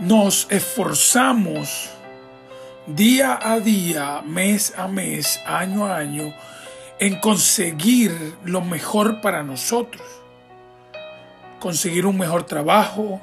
Nos 0.00 0.48
esforzamos 0.50 1.90
día 2.88 3.38
a 3.40 3.60
día, 3.60 4.20
mes 4.26 4.76
a 4.76 4.88
mes, 4.88 5.38
año 5.46 5.86
a 5.86 5.98
año, 5.98 6.34
en 6.98 7.20
conseguir 7.20 8.34
lo 8.42 8.62
mejor 8.62 9.20
para 9.20 9.44
nosotros. 9.44 10.02
Conseguir 11.60 12.04
un 12.06 12.18
mejor 12.18 12.42
trabajo, 12.42 13.20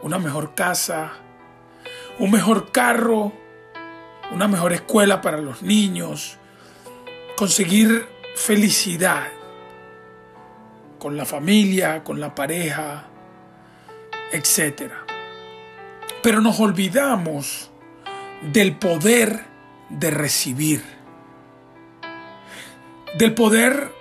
una 0.00 0.20
mejor 0.20 0.54
casa, 0.54 1.14
un 2.20 2.30
mejor 2.30 2.70
carro, 2.70 3.32
una 4.32 4.48
mejor 4.48 4.72
escuela 4.72 5.20
para 5.20 5.38
los 5.38 5.62
niños, 5.62 6.38
conseguir 7.36 8.06
felicidad 8.36 9.28
con 10.98 11.16
la 11.16 11.24
familia, 11.24 12.02
con 12.02 12.20
la 12.20 12.34
pareja, 12.34 13.04
etc. 14.32 14.90
Pero 16.22 16.40
nos 16.40 16.58
olvidamos 16.60 17.70
del 18.52 18.76
poder 18.76 19.44
de 19.90 20.10
recibir, 20.10 20.82
del 23.18 23.34
poder 23.34 23.92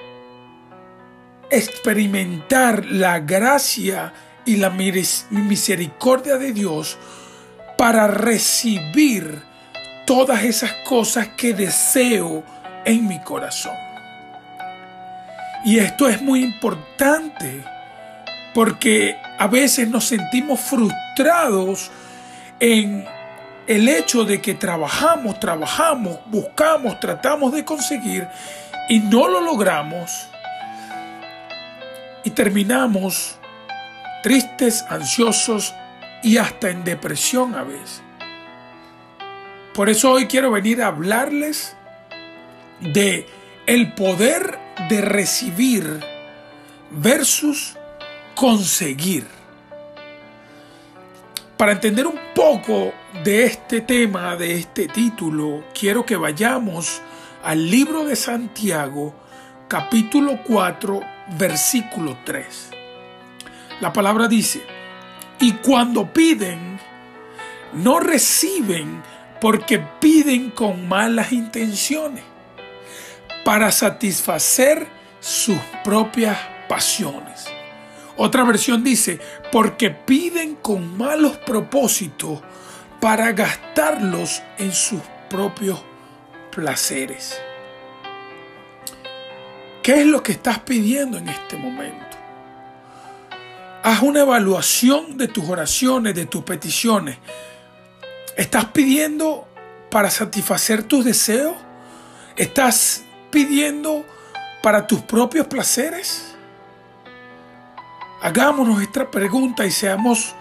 experimentar 1.50 2.86
la 2.86 3.20
gracia 3.20 4.14
y 4.46 4.58
la 4.58 4.70
misericordia 4.70 6.38
de 6.38 6.52
Dios 6.52 6.98
para 7.78 8.08
recibir 8.08 9.53
todas 10.06 10.44
esas 10.44 10.72
cosas 10.86 11.30
que 11.30 11.54
deseo 11.54 12.44
en 12.86 13.08
mi 13.08 13.20
corazón. 13.20 13.76
Y 15.66 15.80
esto 15.80 16.08
es 16.08 16.22
muy 16.22 16.44
importante 16.44 17.64
porque 18.54 19.18
a 19.40 19.48
veces 19.48 19.88
nos 19.88 20.06
sentimos 20.06 20.60
frustrados 20.60 21.90
en 22.60 23.06
el 23.68 23.88
hecho 23.88 24.26
de 24.26 24.42
que 24.42 24.54
trabajamos, 24.54 25.40
trabajamos, 25.40 26.20
buscamos, 26.26 27.00
tratamos 27.00 27.54
de 27.54 27.64
conseguir 27.64 28.28
y 28.90 29.00
no 29.00 29.28
lo 29.28 29.40
logramos 29.40 30.28
y 32.24 32.30
terminamos 32.32 33.38
tristes, 34.22 34.86
ansiosos 34.90 35.74
y 36.22 36.38
hasta 36.38 36.70
en 36.70 36.84
depresión 36.84 37.56
a 37.56 37.64
veces. 37.64 38.02
Por 39.74 39.90
eso 39.90 40.12
hoy 40.12 40.28
quiero 40.28 40.52
venir 40.52 40.84
a 40.84 40.88
hablarles 40.88 41.76
de 42.80 43.28
el 43.66 43.94
poder 43.94 44.60
de 44.88 45.02
recibir 45.02 46.00
versus 46.92 47.76
conseguir. 48.36 49.26
Para 51.58 51.72
entender 51.72 52.06
un 52.06 52.20
poco 52.36 52.94
de 53.24 53.46
este 53.46 53.82
tema, 53.82 54.36
de 54.36 54.60
este 54.60 54.88
título, 54.88 55.64
quiero 55.74 56.06
que 56.06 56.18
vayamos 56.18 57.02
al 57.44 57.72
libro 57.72 58.06
de 58.06 58.16
Santiago, 58.16 59.16
capítulo 59.68 60.40
4, 60.46 61.02
versículo 61.40 62.18
3. 62.24 62.70
La 63.82 63.92
palabra 63.92 64.28
dice, 64.28 64.62
y 65.40 65.54
cuando 65.54 66.14
piden, 66.14 66.80
no 67.74 68.00
reciben 68.00 69.02
porque 69.44 69.78
piden 70.00 70.52
con 70.52 70.88
malas 70.88 71.34
intenciones 71.34 72.24
para 73.44 73.74
satisfacer 73.74 74.88
sus 75.20 75.58
propias 75.84 76.38
pasiones. 76.70 77.48
Otra 78.16 78.46
versión 78.46 78.86
dice, 78.86 79.20
porque 79.52 79.90
piden 79.90 80.56
con 80.56 80.98
malos 80.98 81.36
propósitos 81.40 82.40
para 83.02 83.34
gastarlos 83.34 84.42
en 84.60 84.72
sus 84.72 85.02
propios 85.30 85.84
placeres. 86.50 87.38
¿Qué 89.84 90.00
es 90.00 90.06
lo 90.06 90.24
que 90.24 90.32
estás 90.32 90.60
pidiendo 90.60 91.18
en 91.18 91.28
este 91.28 91.58
momento? 91.58 92.16
Haz 93.84 94.04
una 94.04 94.22
evaluación 94.22 95.18
de 95.18 95.28
tus 95.28 95.50
oraciones, 95.50 96.16
de 96.16 96.28
tus 96.28 96.46
peticiones. 96.46 97.18
¿Estás 98.36 98.66
pidiendo 98.66 99.48
para 99.92 100.10
satisfacer 100.10 100.84
tus 100.84 101.06
deseos? 101.06 101.56
¿Estás 102.36 103.04
pidiendo 103.30 104.04
para 104.64 104.88
tus 104.88 105.02
propios 105.02 105.46
placeres? 105.46 106.34
Hagámonos 108.22 108.82
esta 108.82 109.10
pregunta 109.12 109.66
y 109.66 109.72
seamos 109.72 110.34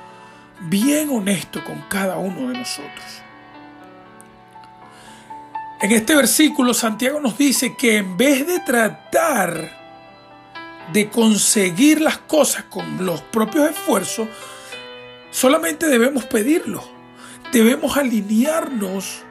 bien 0.61 1.11
honestos 1.11 1.63
con 1.65 1.83
cada 1.89 2.17
uno 2.17 2.49
de 2.49 2.59
nosotros. 2.59 3.23
En 5.83 5.93
este 5.93 6.15
versículo 6.15 6.73
Santiago 6.73 7.21
nos 7.21 7.37
dice 7.37 7.77
que 7.77 7.99
en 7.99 8.17
vez 8.17 8.47
de 8.47 8.61
tratar 8.61 9.83
de 10.93 11.11
conseguir 11.11 12.01
las 12.01 12.19
cosas 12.19 12.65
con 12.65 13.05
los 13.05 13.21
propios 13.21 13.69
esfuerzos, 13.71 14.29
solamente 15.31 15.89
debemos 15.89 16.25
pedirlo 16.25 16.92
debemos 17.53 17.97
alinearnos 17.97 19.23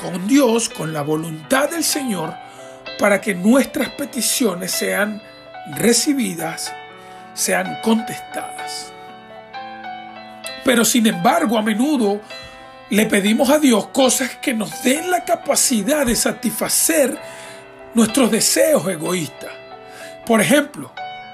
con 0.00 0.26
Dios, 0.26 0.68
con 0.68 0.92
la 0.92 1.02
voluntad 1.02 1.70
del 1.70 1.84
Señor, 1.84 2.34
para 2.98 3.20
que 3.20 3.34
nuestras 3.34 3.90
peticiones 3.90 4.72
sean 4.72 5.22
recibidas, 5.76 6.72
sean 7.32 7.78
contestadas. 7.82 8.92
Pero 10.64 10.84
sin 10.84 11.06
embargo, 11.06 11.56
a 11.56 11.62
menudo 11.62 12.20
le 12.90 13.06
pedimos 13.06 13.50
a 13.50 13.58
Dios 13.58 13.88
cosas 13.88 14.36
que 14.36 14.52
nos 14.52 14.82
den 14.82 15.10
la 15.10 15.24
capacidad 15.24 16.04
de 16.04 16.16
satisfacer 16.16 17.16
nuestros 17.94 18.30
deseos 18.30 18.86
egoístas. 18.88 19.50
Por 20.26 20.40
ejemplo, 20.40 20.92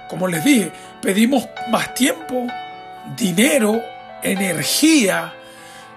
como 0.09 0.29
les 0.29 0.45
dije, 0.45 0.71
pedimos 1.01 1.49
más 1.71 1.95
tiempo, 1.95 2.47
dinero 3.17 3.81
energía, 4.23 5.35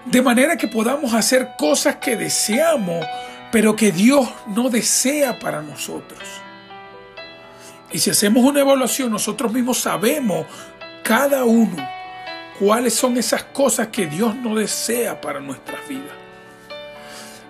de 0.06 0.22
manera 0.22 0.58
que 0.58 0.68
podamos 0.68 1.14
hacer 1.14 1.52
cosas 1.58 1.98
que 1.98 2.16
deseamos, 2.16 3.06
pero 3.52 3.76
que 3.76 3.92
Dios 3.92 4.28
no 4.48 4.70
desea 4.70 5.40
para 5.40 5.62
nosotros. 5.62 6.22
Y 7.92 8.00
si 8.00 8.10
hacemos 8.10 8.44
una 8.44 8.62
evaluación, 8.62 9.12
nosotros 9.12 9.54
mismos 9.54 9.80
sabemos 9.80 10.48
cada 11.04 11.44
uno 11.44 11.76
cuáles 12.60 12.94
son 12.94 13.18
esas 13.18 13.44
cosas 13.44 13.88
que 13.88 14.08
Dios 14.08 14.36
no 14.36 14.56
desea 14.56 15.20
para 15.22 15.40
nuestras 15.40 15.88
vidas. 15.88 16.16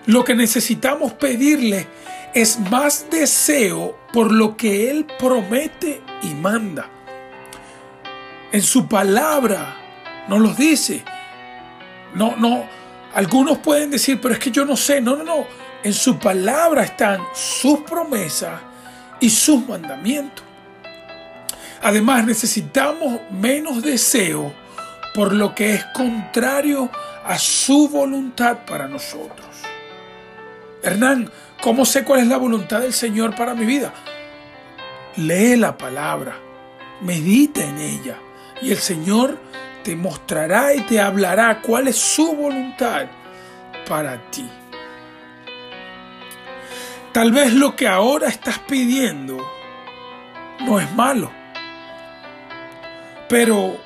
Lo 0.06 0.24
que 0.24 0.34
necesitamos 0.34 1.14
pedirle 1.14 1.86
es 2.34 2.58
más 2.58 3.06
deseo 3.10 3.98
por 4.12 4.32
lo 4.32 4.56
que 4.56 4.90
Él 4.90 5.06
promete 5.18 6.02
y 6.22 6.34
manda. 6.34 6.90
En 8.52 8.60
su 8.62 8.86
palabra 8.86 9.83
no 10.28 10.38
los 10.38 10.56
dice. 10.56 11.04
No, 12.14 12.36
no. 12.36 12.68
Algunos 13.14 13.58
pueden 13.58 13.90
decir, 13.90 14.20
pero 14.20 14.34
es 14.34 14.40
que 14.40 14.50
yo 14.50 14.64
no 14.64 14.76
sé. 14.76 15.00
No, 15.00 15.16
no, 15.16 15.24
no. 15.24 15.46
En 15.82 15.92
su 15.92 16.18
palabra 16.18 16.84
están 16.84 17.20
sus 17.34 17.80
promesas 17.80 18.60
y 19.20 19.30
sus 19.30 19.66
mandamientos. 19.66 20.44
Además, 21.82 22.24
necesitamos 22.24 23.20
menos 23.30 23.82
deseo 23.82 24.54
por 25.14 25.32
lo 25.32 25.54
que 25.54 25.74
es 25.74 25.84
contrario 25.94 26.90
a 27.24 27.38
su 27.38 27.88
voluntad 27.88 28.58
para 28.66 28.88
nosotros. 28.88 29.46
Hernán, 30.82 31.30
¿cómo 31.62 31.84
sé 31.84 32.04
cuál 32.04 32.20
es 32.20 32.26
la 32.26 32.36
voluntad 32.36 32.80
del 32.80 32.92
Señor 32.92 33.34
para 33.36 33.54
mi 33.54 33.64
vida? 33.64 33.92
Lee 35.16 35.56
la 35.56 35.78
palabra, 35.78 36.36
medita 37.00 37.62
en 37.62 37.78
ella 37.78 38.18
y 38.60 38.72
el 38.72 38.78
Señor 38.78 39.38
te 39.84 39.94
mostrará 39.94 40.74
y 40.74 40.80
te 40.80 40.98
hablará 40.98 41.60
cuál 41.60 41.86
es 41.88 41.96
su 41.96 42.34
voluntad 42.34 43.06
para 43.86 44.18
ti. 44.30 44.48
Tal 47.12 47.30
vez 47.30 47.52
lo 47.52 47.76
que 47.76 47.86
ahora 47.86 48.26
estás 48.28 48.58
pidiendo 48.58 49.38
no 50.60 50.80
es 50.80 50.90
malo, 50.94 51.30
pero 53.28 53.76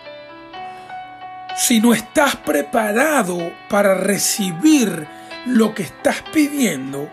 si 1.57 1.81
no 1.81 1.93
estás 1.93 2.37
preparado 2.37 3.53
para 3.69 3.95
recibir 3.95 5.07
lo 5.47 5.75
que 5.75 5.83
estás 5.83 6.23
pidiendo, 6.33 7.11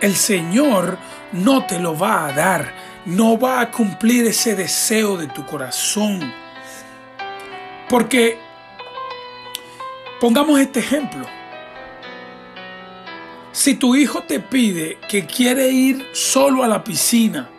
el 0.00 0.14
Señor 0.14 0.98
no 1.32 1.66
te 1.66 1.80
lo 1.80 1.98
va 1.98 2.26
a 2.26 2.32
dar, 2.32 2.72
no 3.04 3.38
va 3.38 3.60
a 3.60 3.70
cumplir 3.70 4.26
ese 4.26 4.54
deseo 4.54 5.16
de 5.16 5.26
tu 5.26 5.44
corazón. 5.44 6.41
Porque, 7.92 8.38
pongamos 10.18 10.58
este 10.58 10.80
ejemplo, 10.80 11.26
si 13.52 13.74
tu 13.74 13.94
hijo 13.94 14.22
te 14.22 14.40
pide 14.40 14.96
que 15.10 15.26
quiere 15.26 15.68
ir 15.68 16.08
solo 16.14 16.64
a 16.64 16.68
la 16.68 16.82
piscina, 16.82 17.50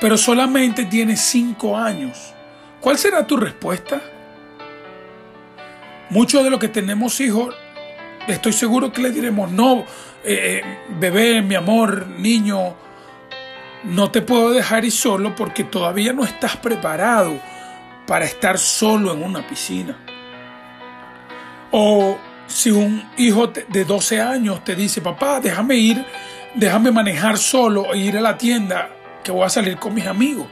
pero 0.00 0.16
solamente 0.16 0.86
tiene 0.86 1.18
cinco 1.18 1.76
años, 1.76 2.32
¿cuál 2.80 2.96
será 2.96 3.26
tu 3.26 3.36
respuesta? 3.36 4.00
Muchos 6.08 6.42
de 6.42 6.48
los 6.48 6.58
que 6.58 6.68
tenemos 6.68 7.20
hijos, 7.20 7.54
estoy 8.26 8.54
seguro 8.54 8.90
que 8.90 9.02
le 9.02 9.10
diremos, 9.10 9.52
no, 9.52 9.80
eh, 10.24 10.62
eh, 10.62 10.62
bebé, 10.98 11.42
mi 11.42 11.56
amor, 11.56 12.06
niño, 12.06 12.74
no 13.82 14.10
te 14.10 14.22
puedo 14.22 14.50
dejar 14.50 14.86
ir 14.86 14.92
solo 14.92 15.34
porque 15.36 15.62
todavía 15.62 16.14
no 16.14 16.24
estás 16.24 16.56
preparado 16.56 17.38
para 18.06 18.24
estar 18.24 18.58
solo 18.58 19.12
en 19.12 19.22
una 19.22 19.46
piscina. 19.46 19.96
O 21.70 22.18
si 22.46 22.70
un 22.70 23.10
hijo 23.16 23.48
de 23.48 23.84
12 23.84 24.20
años 24.20 24.62
te 24.64 24.74
dice, 24.74 25.00
papá, 25.00 25.40
déjame 25.40 25.76
ir, 25.76 26.04
déjame 26.54 26.90
manejar 26.90 27.38
solo 27.38 27.92
e 27.92 27.98
ir 27.98 28.16
a 28.16 28.20
la 28.20 28.38
tienda 28.38 28.90
que 29.22 29.32
voy 29.32 29.44
a 29.44 29.48
salir 29.48 29.78
con 29.78 29.94
mis 29.94 30.06
amigos. 30.06 30.46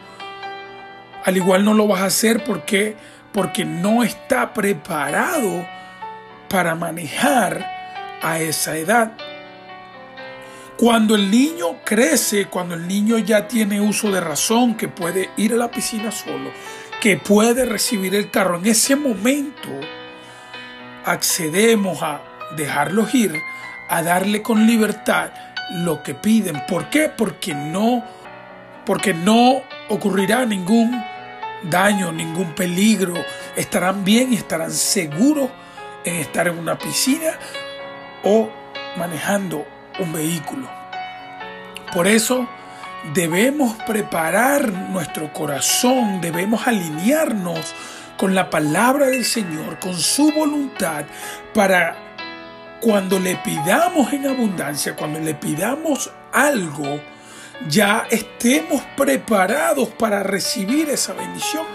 Al 1.24 1.36
igual 1.36 1.64
no 1.64 1.74
lo 1.74 1.86
vas 1.86 2.00
a 2.00 2.06
hacer 2.06 2.42
porque, 2.42 2.96
porque 3.32 3.64
no 3.64 4.02
está 4.02 4.52
preparado 4.52 5.64
para 6.48 6.74
manejar 6.74 7.64
a 8.20 8.40
esa 8.40 8.76
edad. 8.76 9.12
Cuando 10.76 11.14
el 11.14 11.30
niño 11.30 11.84
crece, 11.84 12.46
cuando 12.46 12.74
el 12.74 12.88
niño 12.88 13.18
ya 13.18 13.46
tiene 13.46 13.80
uso 13.80 14.10
de 14.10 14.20
razón, 14.20 14.74
que 14.74 14.88
puede 14.88 15.30
ir 15.36 15.52
a 15.52 15.56
la 15.56 15.70
piscina 15.70 16.10
solo, 16.10 16.50
que 17.02 17.16
puede 17.16 17.64
recibir 17.64 18.14
el 18.14 18.30
carro, 18.30 18.58
en 18.58 18.66
ese 18.66 18.94
momento 18.94 19.68
accedemos 21.04 22.00
a 22.00 22.22
dejarlos 22.56 23.12
ir, 23.12 23.42
a 23.88 24.04
darle 24.04 24.40
con 24.40 24.68
libertad 24.68 25.32
lo 25.72 26.04
que 26.04 26.14
piden. 26.14 26.62
¿Por 26.68 26.90
qué? 26.90 27.08
Porque 27.08 27.56
no, 27.56 28.04
porque 28.86 29.14
no 29.14 29.62
ocurrirá 29.88 30.46
ningún 30.46 31.04
daño, 31.64 32.12
ningún 32.12 32.54
peligro. 32.54 33.14
Estarán 33.56 34.04
bien 34.04 34.32
y 34.32 34.36
estarán 34.36 34.70
seguros 34.70 35.50
en 36.04 36.14
estar 36.14 36.46
en 36.46 36.56
una 36.56 36.78
piscina 36.78 37.32
o 38.22 38.48
manejando 38.96 39.66
un 39.98 40.12
vehículo. 40.12 40.70
Por 41.92 42.06
eso 42.06 42.48
debemos 43.14 43.76
preparar 43.84 44.72
nuestro 44.72 45.32
corazón, 45.32 46.20
debemos 46.20 46.66
alinearnos 46.66 47.74
con 48.16 48.34
la 48.34 48.50
palabra 48.50 49.06
del 49.06 49.24
Señor, 49.24 49.78
con 49.80 49.94
su 49.98 50.32
voluntad, 50.32 51.04
para 51.54 51.96
cuando 52.80 53.18
le 53.18 53.36
pidamos 53.36 54.12
en 54.12 54.26
abundancia, 54.26 54.96
cuando 54.96 55.18
le 55.18 55.34
pidamos 55.34 56.10
algo, 56.32 57.00
ya 57.68 58.06
estemos 58.10 58.82
preparados 58.96 59.88
para 59.90 60.22
recibir 60.22 60.88
esa 60.90 61.12
bendición. 61.12 61.66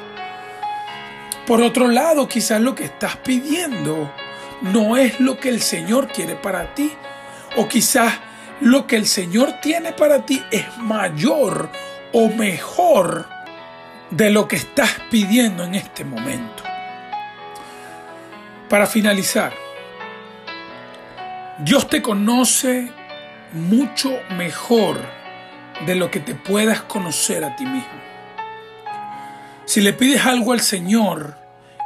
Por 1.45 1.61
otro 1.61 1.87
lado, 1.87 2.27
quizás 2.27 2.59
lo 2.59 2.75
que 2.75 2.85
estás 2.85 3.17
pidiendo 3.17 4.11
no 4.61 4.97
es 4.97 5.19
lo 5.19 5.39
que 5.39 5.49
el 5.49 5.61
Señor 5.61 6.09
quiere 6.09 6.35
para 6.35 6.73
ti. 6.73 6.91
O 7.55 7.67
quizás 7.67 8.13
lo 8.61 8.87
que 8.87 8.95
el 8.95 9.05
Señor 9.05 9.53
tiene 9.61 9.93
para 9.93 10.25
ti 10.25 10.41
es 10.51 10.65
mayor 10.77 11.69
o 12.13 12.29
mejor 12.29 13.27
de 14.09 14.29
lo 14.29 14.47
que 14.47 14.55
estás 14.55 14.89
pidiendo 15.11 15.63
en 15.63 15.75
este 15.75 16.03
momento. 16.03 16.63
Para 18.69 18.87
finalizar, 18.87 19.53
Dios 21.59 21.87
te 21.87 22.01
conoce 22.01 22.91
mucho 23.53 24.11
mejor 24.35 24.97
de 25.85 25.95
lo 25.95 26.09
que 26.09 26.19
te 26.19 26.35
puedas 26.35 26.81
conocer 26.81 27.43
a 27.43 27.55
ti 27.55 27.65
mismo. 27.65 28.07
Si 29.65 29.81
le 29.81 29.93
pides 29.93 30.25
algo 30.25 30.53
al 30.53 30.61
Señor 30.61 31.37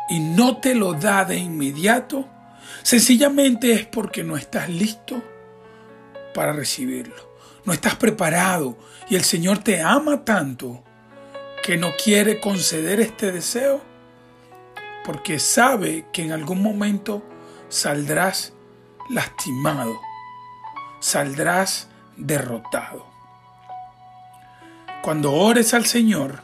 y 0.09 0.19
no 0.19 0.57
te 0.57 0.75
lo 0.75 0.93
da 0.93 1.25
de 1.25 1.37
inmediato, 1.37 2.27
sencillamente 2.83 3.73
es 3.73 3.85
porque 3.85 4.23
no 4.23 4.37
estás 4.37 4.69
listo 4.69 5.30
para 6.33 6.53
recibirlo. 6.53 7.31
No 7.65 7.73
estás 7.73 7.95
preparado 7.95 8.77
y 9.09 9.15
el 9.15 9.23
Señor 9.23 9.59
te 9.59 9.81
ama 9.81 10.25
tanto 10.25 10.83
que 11.63 11.77
no 11.77 11.91
quiere 12.01 12.39
conceder 12.39 12.99
este 12.99 13.31
deseo 13.31 13.81
porque 15.05 15.39
sabe 15.39 16.05
que 16.11 16.23
en 16.23 16.31
algún 16.31 16.61
momento 16.61 17.23
saldrás 17.69 18.53
lastimado, 19.09 19.99
saldrás 20.99 21.87
derrotado. 22.17 23.05
Cuando 25.01 25.33
ores 25.33 25.73
al 25.73 25.85
Señor, 25.85 26.41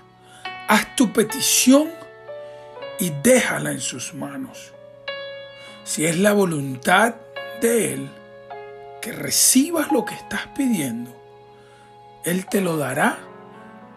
haz 0.67 0.95
tu 0.95 1.13
petición 1.13 1.89
y 3.00 3.12
déjala 3.23 3.71
en 3.71 3.82
sus 3.82 4.13
manos. 4.13 4.73
Si 5.84 6.06
es 6.06 6.17
la 6.17 6.34
voluntad 6.34 7.15
de 7.62 7.93
Él, 7.93 8.10
recibas 9.12 9.91
lo 9.91 10.06
que 10.06 10.15
estás 10.15 10.48
pidiendo, 10.56 11.15
Él 12.26 12.46
te 12.46 12.62
lo 12.62 12.78
dará 12.78 13.20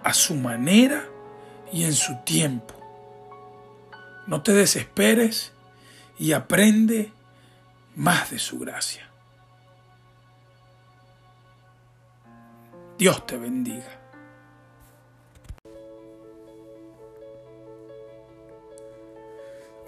a 0.02 0.14
su 0.14 0.34
manera 0.34 1.04
y 1.72 1.84
en 1.84 1.94
su 1.94 2.16
tiempo. 2.24 2.74
No 4.26 4.42
te 4.42 4.52
desesperes 4.52 5.52
y 6.18 6.32
aprende 6.32 7.12
más 7.96 8.30
de 8.30 8.38
su 8.38 8.58
gracia. 8.58 9.08
Dios 12.98 13.26
te 13.26 13.36
bendiga. 13.38 14.00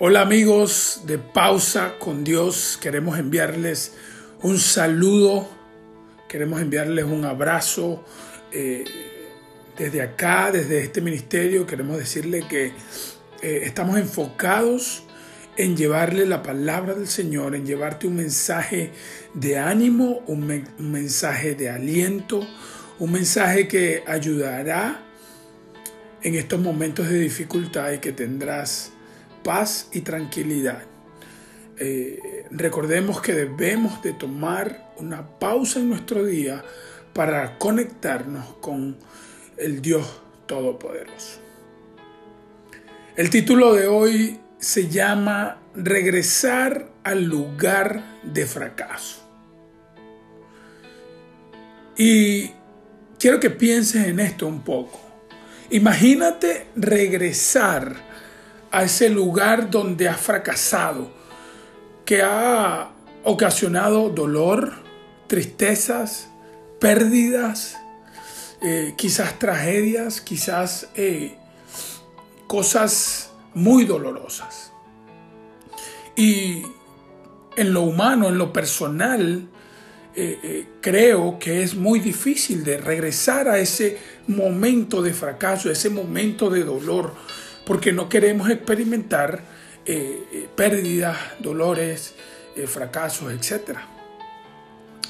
Hola 0.05 0.23
amigos 0.23 1.03
de 1.05 1.19
Pausa 1.19 1.95
con 2.01 2.25
Dios, 2.25 2.77
queremos 2.81 3.19
enviarles 3.19 3.95
un 4.43 4.59
saludo, 4.59 5.49
queremos 6.29 6.61
enviarles 6.61 7.05
un 7.05 7.25
abrazo 7.25 8.05
eh, 8.51 8.85
desde 9.79 10.03
acá, 10.03 10.51
desde 10.51 10.83
este 10.83 11.01
ministerio, 11.01 11.67
queremos 11.67 11.97
decirle 11.97 12.47
que 12.49 12.73
eh, 13.43 13.63
estamos 13.65 13.99
enfocados 13.99 15.05
en 15.57 15.77
llevarle 15.77 16.27
la 16.27 16.43
palabra 16.43 16.95
del 16.95 17.07
Señor, 17.07 17.55
en 17.55 17.67
llevarte 17.67 18.07
un 18.07 18.17
mensaje 18.17 18.91
de 19.35 19.59
ánimo, 19.59 20.23
un, 20.27 20.65
un 20.79 20.93
mensaje 20.93 21.55
de 21.55 21.71
aliento, 21.71 22.47
un 22.99 23.13
mensaje 23.13 23.69
que 23.69 24.03
ayudará 24.07 25.03
en 26.23 26.35
estos 26.35 26.61
momentos 26.61 27.09
de 27.09 27.19
dificultad 27.19 27.93
y 27.93 27.99
que 27.99 28.13
tendrás 28.13 28.93
paz 29.43 29.89
y 29.93 30.01
tranquilidad. 30.01 30.92
Eh, 31.79 32.47
recordemos 32.51 33.21
que 33.21 33.33
debemos 33.33 34.03
de 34.03 34.13
tomar 34.13 34.93
una 34.99 35.39
pausa 35.39 35.81
en 35.81 35.89
nuestro 35.89 36.25
día 36.25 36.63
para 37.13 37.59
conectarnos 37.59 38.55
con 38.61 38.97
el 39.57 39.83
Dios 39.83 40.23
Todopoderoso. 40.47 41.41
El 43.17 43.31
título 43.31 43.75
de 43.75 43.87
hoy 43.87 44.41
se 44.59 44.89
llama 44.89 45.59
Regresar 45.75 46.89
al 47.05 47.25
lugar 47.25 48.21
de 48.23 48.47
fracaso. 48.47 49.23
Y 51.97 52.51
quiero 53.19 53.39
que 53.39 53.51
pienses 53.51 54.07
en 54.07 54.21
esto 54.21 54.47
un 54.47 54.63
poco. 54.63 55.01
Imagínate 55.71 56.67
regresar 56.75 57.95
a 58.71 58.85
ese 58.85 59.11
lugar 59.11 59.71
donde 59.71 60.09
has 60.09 60.21
fracasado, 60.21 61.13
que 62.05 62.23
ha 62.23 62.91
ocasionado 63.25 64.11
dolor, 64.11 64.73
tristezas, 65.27 66.29
pérdidas, 66.81 67.77
eh, 68.61 68.95
quizás 68.97 69.39
tragedias, 69.39 70.21
quizás 70.21 70.89
eh, 70.95 71.37
cosas 72.47 73.31
muy 73.55 73.85
dolorosas. 73.85 74.73
Y 76.17 76.63
en 77.57 77.73
lo 77.73 77.83
humano, 77.83 78.29
en 78.29 78.39
lo 78.39 78.53
personal, 78.53 79.49
eh, 80.15 80.67
creo 80.81 81.39
que 81.39 81.63
es 81.63 81.75
muy 81.75 81.99
difícil 82.01 82.65
de 82.65 82.77
regresar 82.77 83.49
a 83.49 83.59
ese 83.59 83.99
momento 84.27 85.03
de 85.03 85.15
fracaso, 85.15 85.71
ese 85.71 85.89
momento 85.89 86.51
de 86.51 86.65
dolor, 86.65 87.15
porque 87.65 87.93
no 87.93 88.09
queremos 88.09 88.51
experimentar 88.51 89.52
eh, 89.85 90.49
pérdidas, 90.55 91.17
dolores, 91.39 92.15
fracasos, 92.67 93.33
etc. 93.33 93.79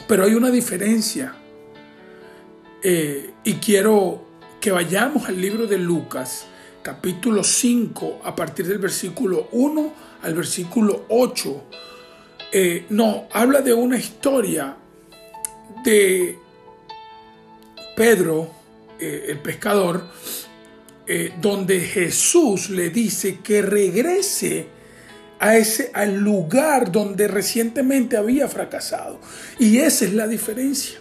Pero 0.07 0.25
hay 0.25 0.35
una 0.35 0.51
diferencia 0.51 1.35
y 2.85 3.55
quiero 3.55 4.25
que 4.61 4.71
vayamos 4.71 5.29
al 5.29 5.41
libro 5.41 5.67
de 5.67 5.79
Lucas, 5.79 6.47
capítulo 6.83 7.43
5, 7.43 8.21
a 8.25 8.35
partir 8.35 8.67
del 8.67 8.79
versículo 8.79 9.49
1 9.53 9.93
al 10.23 10.35
versículo 10.35 11.07
8. 11.09 11.65
no, 12.91 13.29
habla 13.33 13.61
de 13.61 13.73
una 13.75 13.99
historia 13.99 14.77
de 15.85 16.39
Pedro, 17.97 18.51
eh, 18.99 19.27
el 19.29 19.39
pescador, 19.39 20.05
eh, 21.15 21.35
donde 21.43 21.79
Jesús 21.81 22.71
le 22.71 22.89
dice 22.89 23.41
que 23.41 23.61
regrese 23.61 24.67
a 25.41 25.59
ese, 25.59 25.91
al 25.93 26.17
lugar 26.17 26.91
donde 26.91 27.29
recientemente 27.29 28.17
había 28.17 28.49
fracasado. 28.49 29.21
Y 29.59 29.77
esa 29.77 30.07
es 30.07 30.15
la 30.15 30.27
diferencia. 30.27 31.01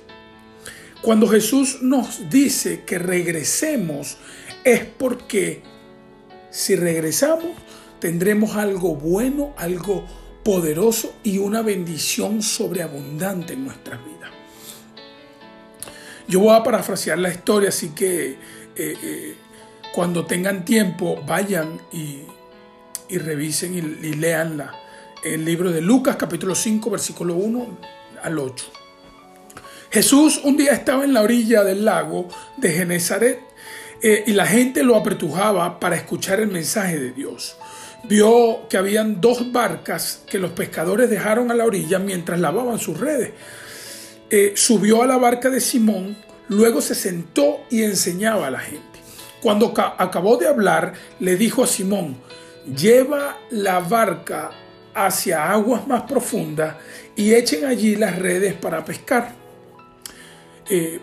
Cuando 1.01 1.29
Jesús 1.29 1.81
nos 1.81 2.29
dice 2.29 2.81
que 2.85 2.99
regresemos 2.99 4.17
es 4.65 4.83
porque 4.83 5.63
si 6.49 6.75
regresamos 6.75 7.53
tendremos 8.01 8.57
algo 8.57 8.97
bueno, 8.97 9.53
algo 9.55 10.05
poderoso 10.43 11.15
y 11.23 11.37
una 11.37 11.61
bendición 11.61 12.41
sobreabundante 12.41 13.53
en 13.53 13.63
nuestras 13.63 14.03
vidas. 14.03 14.31
Yo 16.27 16.41
voy 16.41 16.53
a 16.53 16.63
parafrasear 16.63 17.17
la 17.17 17.31
historia, 17.31 17.69
así 17.69 17.91
que 17.91 18.31
eh, 18.31 18.37
eh, 18.75 19.35
cuando 19.93 20.25
tengan 20.25 20.63
tiempo 20.65 21.21
vayan 21.27 21.81
y, 21.91 22.23
revisen 23.17 23.73
y, 23.73 23.81
lean 24.15 24.63
el 25.23 25.43
libro 25.43 25.71
de 25.71 25.81
Lucas 25.81 26.15
capítulo 26.15 26.55
5 26.55 26.89
versículo 26.89 27.35
1 27.35 27.77
al 28.23 28.39
8. 28.39 28.65
Jesús 29.91 30.39
un 30.43 30.55
día 30.55 30.71
estaba 30.71 31.03
en 31.03 31.13
la 31.13 31.21
orilla 31.21 31.63
del 31.63 31.83
lago 31.83 32.29
de 32.57 32.71
Genezaret 32.71 33.39
eh, 34.01 34.23
y 34.25 34.31
la 34.31 34.45
gente 34.45 34.83
lo 34.83 34.95
apretujaba 34.95 35.79
para 35.79 35.95
escuchar 35.95 36.39
el 36.39 36.47
mensaje 36.47 36.97
de 36.97 37.11
Dios. 37.11 37.57
Vio 38.05 38.67
que 38.69 38.77
habían 38.77 39.21
dos 39.21 39.51
barcas 39.51 40.23
que 40.27 40.39
los 40.39 40.51
pescadores 40.51 41.09
dejaron 41.09 41.51
a 41.51 41.53
la 41.53 41.65
orilla 41.65 41.99
mientras 41.99 42.39
lavaban 42.39 42.79
sus 42.79 42.99
redes. 42.99 43.31
Eh, 44.29 44.53
subió 44.55 45.03
a 45.03 45.07
la 45.07 45.17
barca 45.17 45.49
de 45.49 45.59
Simón, 45.59 46.17
luego 46.47 46.81
se 46.81 46.95
sentó 46.95 47.59
y 47.69 47.83
enseñaba 47.83 48.47
a 48.47 48.51
la 48.51 48.59
gente. 48.59 48.90
Cuando 49.41 49.73
acabó 49.75 50.37
de 50.37 50.47
hablar, 50.47 50.93
le 51.19 51.35
dijo 51.35 51.63
a 51.63 51.67
Simón, 51.67 52.17
lleva 52.75 53.37
la 53.49 53.79
barca 53.79 54.51
hacia 54.93 55.51
aguas 55.51 55.87
más 55.87 56.03
profundas 56.03 56.75
y 57.15 57.33
echen 57.33 57.65
allí 57.65 57.95
las 57.95 58.17
redes 58.19 58.53
para 58.53 58.85
pescar. 58.85 59.33
Eh, 60.69 60.99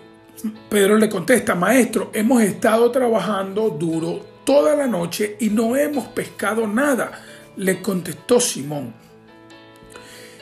Pedro 0.69 0.97
le 0.97 1.09
contesta, 1.09 1.55
maestro, 1.55 2.11
hemos 2.15 2.43
estado 2.43 2.91
trabajando 2.91 3.71
duro 3.71 4.25
toda 4.45 4.77
la 4.77 4.87
noche 4.87 5.37
y 5.41 5.51
no 5.51 5.77
hemos 5.77 6.07
pescado 6.09 6.67
nada. 6.67 7.11
Le 7.57 7.83
contestó 7.83 8.39
Simón. 8.39 9.08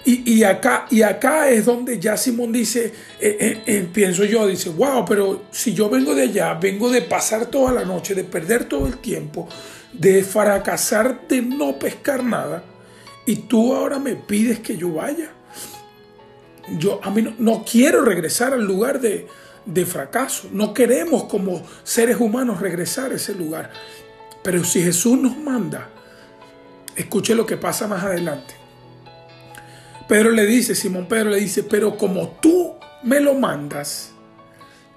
Y, 0.09 0.45
acá, 0.45 0.87
y 0.89 1.03
acá 1.03 1.51
es 1.51 1.65
donde 1.65 1.99
ya 1.99 2.17
Simón 2.17 2.53
dice, 2.53 2.93
eh, 3.19 3.37
eh, 3.41 3.63
eh, 3.67 3.89
pienso 3.93 4.23
yo, 4.25 4.47
dice, 4.47 4.71
wow, 4.71 5.05
pero 5.05 5.47
si 5.51 5.75
yo 5.75 5.91
vengo 5.91 6.15
de 6.15 6.23
allá, 6.23 6.55
vengo 6.55 6.89
de 6.91 7.03
pasar 7.03 7.47
toda 7.47 7.73
la 7.73 7.85
noche, 7.85 8.15
de 8.15 8.23
perder 8.23 8.67
todo 8.67 8.87
el 8.87 8.99
tiempo, 8.99 9.49
de 9.93 10.23
fracasar, 10.23 11.27
de 11.27 11.43
no 11.43 11.77
pescar 11.77 12.23
nada, 12.23 12.63
y 13.27 13.35
tú 13.35 13.75
ahora 13.75 13.99
me 13.99 14.15
pides 14.15 14.61
que 14.61 14.77
yo 14.77 14.93
vaya. 14.93 15.33
Yo 16.79 17.01
a 17.03 17.11
mí 17.11 17.27
no, 17.41 17.65
quiero 17.65 18.05
regresar 18.05 18.53
al 18.53 18.65
lugar 18.65 19.01
de, 19.01 19.27
de 19.65 19.87
fracaso, 19.87 20.49
no 20.53 20.73
queremos 20.73 21.25
como 21.25 21.65
seres 21.83 22.19
humanos 22.21 22.61
regresar 22.61 23.11
a 23.11 23.17
ese 23.17 23.35
lugar. 23.35 23.73
Pero 24.45 24.63
si 24.63 24.81
Jesús 24.81 25.19
nos 25.19 25.37
manda, 25.37 25.89
escuche 26.95 27.35
lo 27.35 27.45
que 27.45 27.57
pasa 27.57 27.89
más 27.89 28.05
adelante. 28.05 28.66
Pedro 30.09 30.31
le 30.31 30.47
dice, 30.47 30.75
Simón 30.75 31.07
Pedro 31.07 31.31
le 31.31 31.41
dice, 31.41 31.65
pero 31.65 31.97
como 31.97 32.39
tú 32.41 32.75
me 33.03 33.21
lo 33.21 33.35
mandas, 33.35 34.13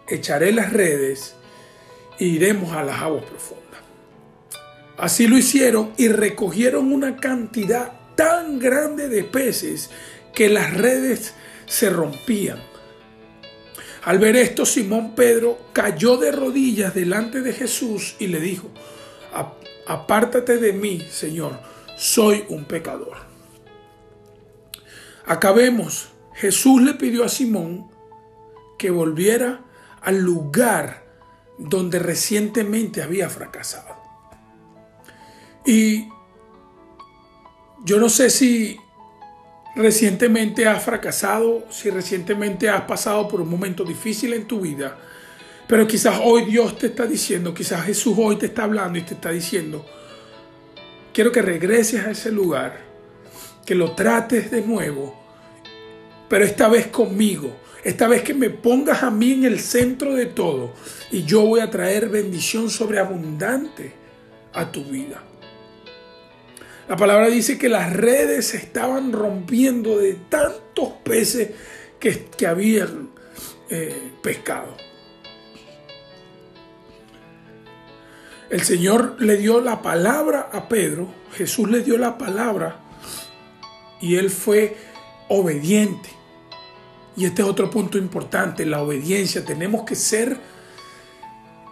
echaré 0.07 0.51
las 0.51 0.71
redes 0.71 1.35
e 2.19 2.25
iremos 2.25 2.73
a 2.73 2.83
las 2.83 3.01
aguas 3.01 3.23
profundas. 3.23 3.81
Así 4.97 5.27
lo 5.27 5.37
hicieron 5.37 5.93
y 5.97 6.09
recogieron 6.09 6.91
una 6.91 7.15
cantidad 7.17 7.93
tan 8.15 8.59
grande 8.59 9.07
de 9.07 9.23
peces 9.23 9.89
que 10.33 10.49
las 10.49 10.73
redes 10.75 11.33
se 11.65 11.89
rompían. 11.89 12.59
Al 14.03 14.19
ver 14.19 14.35
esto, 14.35 14.65
Simón 14.65 15.15
Pedro 15.15 15.57
cayó 15.73 16.17
de 16.17 16.31
rodillas 16.31 16.93
delante 16.93 17.41
de 17.41 17.53
Jesús 17.53 18.15
y 18.19 18.27
le 18.27 18.39
dijo, 18.39 18.69
apártate 19.87 20.57
de 20.57 20.73
mí, 20.73 21.01
Señor, 21.09 21.59
soy 21.97 22.45
un 22.49 22.65
pecador. 22.65 23.28
Acabemos. 25.29 26.09
Jesús 26.33 26.81
le 26.81 26.95
pidió 26.95 27.23
a 27.23 27.29
Simón 27.29 27.87
que 28.79 28.89
volviera 28.89 29.61
al 30.01 30.17
lugar 30.17 31.05
donde 31.59 31.99
recientemente 31.99 33.03
había 33.03 33.29
fracasado. 33.29 33.95
Y 35.67 36.09
yo 37.85 37.99
no 37.99 38.09
sé 38.09 38.31
si 38.31 38.79
recientemente 39.75 40.67
has 40.67 40.83
fracasado, 40.83 41.63
si 41.69 41.91
recientemente 41.91 42.67
has 42.67 42.81
pasado 42.81 43.27
por 43.27 43.39
un 43.39 43.49
momento 43.51 43.83
difícil 43.83 44.33
en 44.33 44.47
tu 44.47 44.61
vida, 44.61 44.97
pero 45.67 45.85
quizás 45.85 46.19
hoy 46.23 46.45
Dios 46.45 46.79
te 46.79 46.87
está 46.87 47.05
diciendo, 47.05 47.53
quizás 47.53 47.85
Jesús 47.85 48.15
hoy 48.17 48.37
te 48.37 48.47
está 48.47 48.63
hablando 48.63 48.97
y 48.97 49.03
te 49.03 49.13
está 49.13 49.29
diciendo, 49.29 49.85
quiero 51.13 51.31
que 51.31 51.43
regreses 51.43 52.03
a 52.03 52.09
ese 52.09 52.31
lugar, 52.31 52.88
que 53.69 53.75
lo 53.75 53.91
trates 53.91 54.49
de 54.49 54.63
nuevo 54.63 55.15
pero 56.29 56.45
esta 56.45 56.69
vez 56.69 56.87
conmigo. 56.87 57.55
Esta 57.83 58.07
vez 58.07 58.23
que 58.23 58.33
me 58.33 58.49
pongas 58.49 59.03
a 59.03 59.11
mí 59.11 59.33
en 59.33 59.45
el 59.45 59.59
centro 59.59 60.15
de 60.15 60.25
todo 60.25 60.73
y 61.11 61.23
yo 61.23 61.45
voy 61.45 61.59
a 61.59 61.69
traer 61.69 62.09
bendición 62.09 62.69
sobreabundante 62.69 63.93
a 64.53 64.71
tu 64.71 64.83
vida. 64.83 65.23
La 66.87 66.97
palabra 66.97 67.27
dice 67.27 67.57
que 67.57 67.69
las 67.69 67.93
redes 67.93 68.47
se 68.47 68.57
estaban 68.57 69.11
rompiendo 69.11 69.97
de 69.99 70.15
tantos 70.29 70.93
peces 71.03 71.51
que, 71.99 72.47
habían 72.47 73.11
eh, 73.69 74.11
pescado. 74.21 74.75
El 78.49 78.61
Señor 78.61 79.15
le 79.19 79.37
dio 79.37 79.61
la 79.61 79.81
palabra 79.83 80.49
a 80.51 80.67
Pedro, 80.67 81.07
Jesús 81.33 81.69
le 81.69 81.81
dio 81.81 81.97
la 81.99 82.17
palabra 82.17 82.78
y 84.01 84.15
él 84.15 84.29
fue 84.29 84.77
obediente. 85.27 86.09
Y 87.15 87.25
este 87.25 87.41
es 87.41 87.47
otro 87.47 87.69
punto 87.69 87.97
importante, 87.97 88.65
la 88.65 88.81
obediencia. 88.81 89.43
Tenemos 89.43 89.83
que 89.83 89.95
ser 89.95 90.37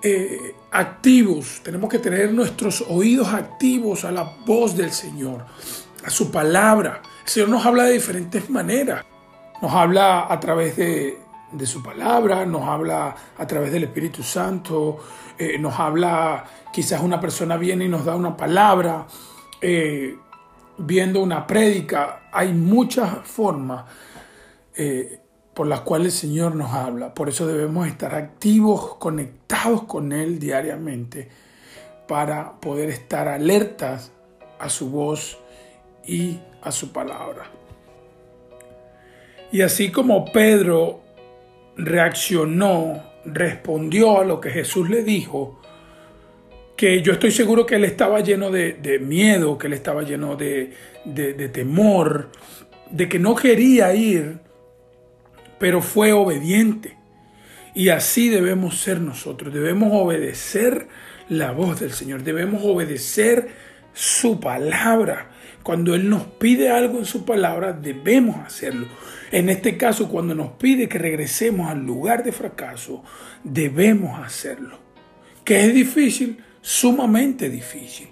eh, 0.04 0.56
activos, 0.72 1.62
tenemos 1.63 1.90
que 1.90 2.00
tener 2.00 2.34
nuestros 2.34 2.84
oídos 2.88 3.30
activos 3.30 4.06
a 4.06 4.12
la 4.12 4.36
voz 4.46 4.76
del 4.76 4.92
Señor, 4.92 5.46
a 6.04 6.10
su 6.10 6.32
palabra. 6.32 7.02
El 7.24 7.30
Señor 7.30 7.50
nos 7.50 7.66
habla 7.66 7.86
de 7.86 7.94
diferentes 7.94 8.50
maneras. 8.50 9.06
Nos 9.62 9.74
habla 9.74 10.32
a 10.32 10.40
través 10.40 10.76
de, 10.76 11.18
su 11.63 11.82
palabra, 11.82 12.46
nos 12.46 12.63
habla 12.63 13.16
a 13.38 13.48
través 13.48 13.72
del 13.72 13.86
Espíritu 13.86 14.22
Santo, 14.22 15.00
eh, 15.38 15.58
nos 15.58 15.80
habla, 15.80 16.46
quizás 16.72 17.02
una 17.02 17.20
persona 17.20 17.58
viene 17.58 17.86
y 17.86 17.90
nos 17.90 18.06
da 18.06 18.16
una 18.16 18.38
palabra, 18.38 19.08
eh, 19.60 20.16
viendo 20.78 21.22
una 21.22 21.48
prédica. 21.48 22.30
Hay 22.32 22.54
muchas 22.54 23.28
formas 23.28 23.86
por 25.54 25.66
las 25.66 25.82
cuales 25.82 26.13
el 26.13 26.30
Señor 26.30 26.56
nos 26.56 26.72
habla. 26.72 27.13
Por 27.13 27.30
eso 27.30 27.48
debemos 27.48 27.88
estar 27.88 28.13
activos, 28.13 28.96
conectados 28.96 29.84
con 29.84 30.12
Él 30.12 30.38
diariamente, 30.38 31.30
para 32.08 32.60
poder 32.60 32.90
estar 32.90 33.28
alertas 33.28 34.12
a 34.60 34.70
su 34.70 34.92
voz 34.92 35.40
y 36.06 36.40
a 36.62 36.72
su 36.72 36.92
palabra. 36.92 37.50
Y 39.52 39.62
así 39.62 39.92
como 39.92 40.26
Pedro 40.26 41.02
reaccionó, 41.76 43.02
respondió 43.26 44.20
a 44.20 44.26
lo 44.26 44.40
que 44.40 44.52
Jesús 44.52 44.90
le 44.90 45.04
dijo, 45.04 45.57
que 46.78 47.02
yo 47.02 47.12
estoy 47.12 47.32
seguro 47.32 47.66
que 47.66 47.76
él 47.76 47.84
estaba 47.84 48.22
lleno 48.22 48.52
de, 48.52 49.02
miedo, 49.04 49.58
que 49.58 49.68
él 49.68 49.74
estaba 49.74 50.04
lleno 50.04 50.36
de, 50.38 50.74
de 51.04 51.50
temor, 51.50 52.30
de 52.90 53.10
que 53.10 53.20
no 53.20 53.36
quería 53.36 53.94
ir, 53.94 54.40
pero 55.60 55.82
fue 55.82 56.13
obediente. 56.13 56.96
Y 57.74 57.90
así 57.90 58.30
debemos 58.30 58.80
ser 58.80 59.02
nosotros, 59.02 59.54
debemos 59.54 59.90
obedecer 59.92 60.88
la 61.30 61.52
voz 61.52 61.80
del 61.80 61.92
Señor, 61.92 62.24
debemos 62.24 62.63
obedecer 62.63 63.50
su 63.94 64.40
palabra. 64.40 65.32
Cuando 65.63 65.96
Él 65.96 66.10
nos 66.10 66.24
pide 66.24 66.70
algo 66.70 67.00
en 67.00 67.06
su 67.06 67.26
palabra, 67.26 67.74
debemos 67.74 68.38
hacerlo. 68.46 68.88
En 69.32 69.50
este 69.50 69.78
caso, 69.78 70.08
cuando 70.08 70.34
nos 70.34 70.54
pide 70.54 70.88
que 70.88 70.98
regresemos 70.98 71.70
al 71.70 71.86
lugar 71.86 72.24
de 72.24 72.32
fracaso, 72.32 73.04
debemos 73.44 74.20
hacerlo. 74.26 74.80
¿Que 75.44 75.66
es 75.66 75.74
difícil? 75.74 76.38
Sumamente 76.67 77.49
difícil. 77.49 78.10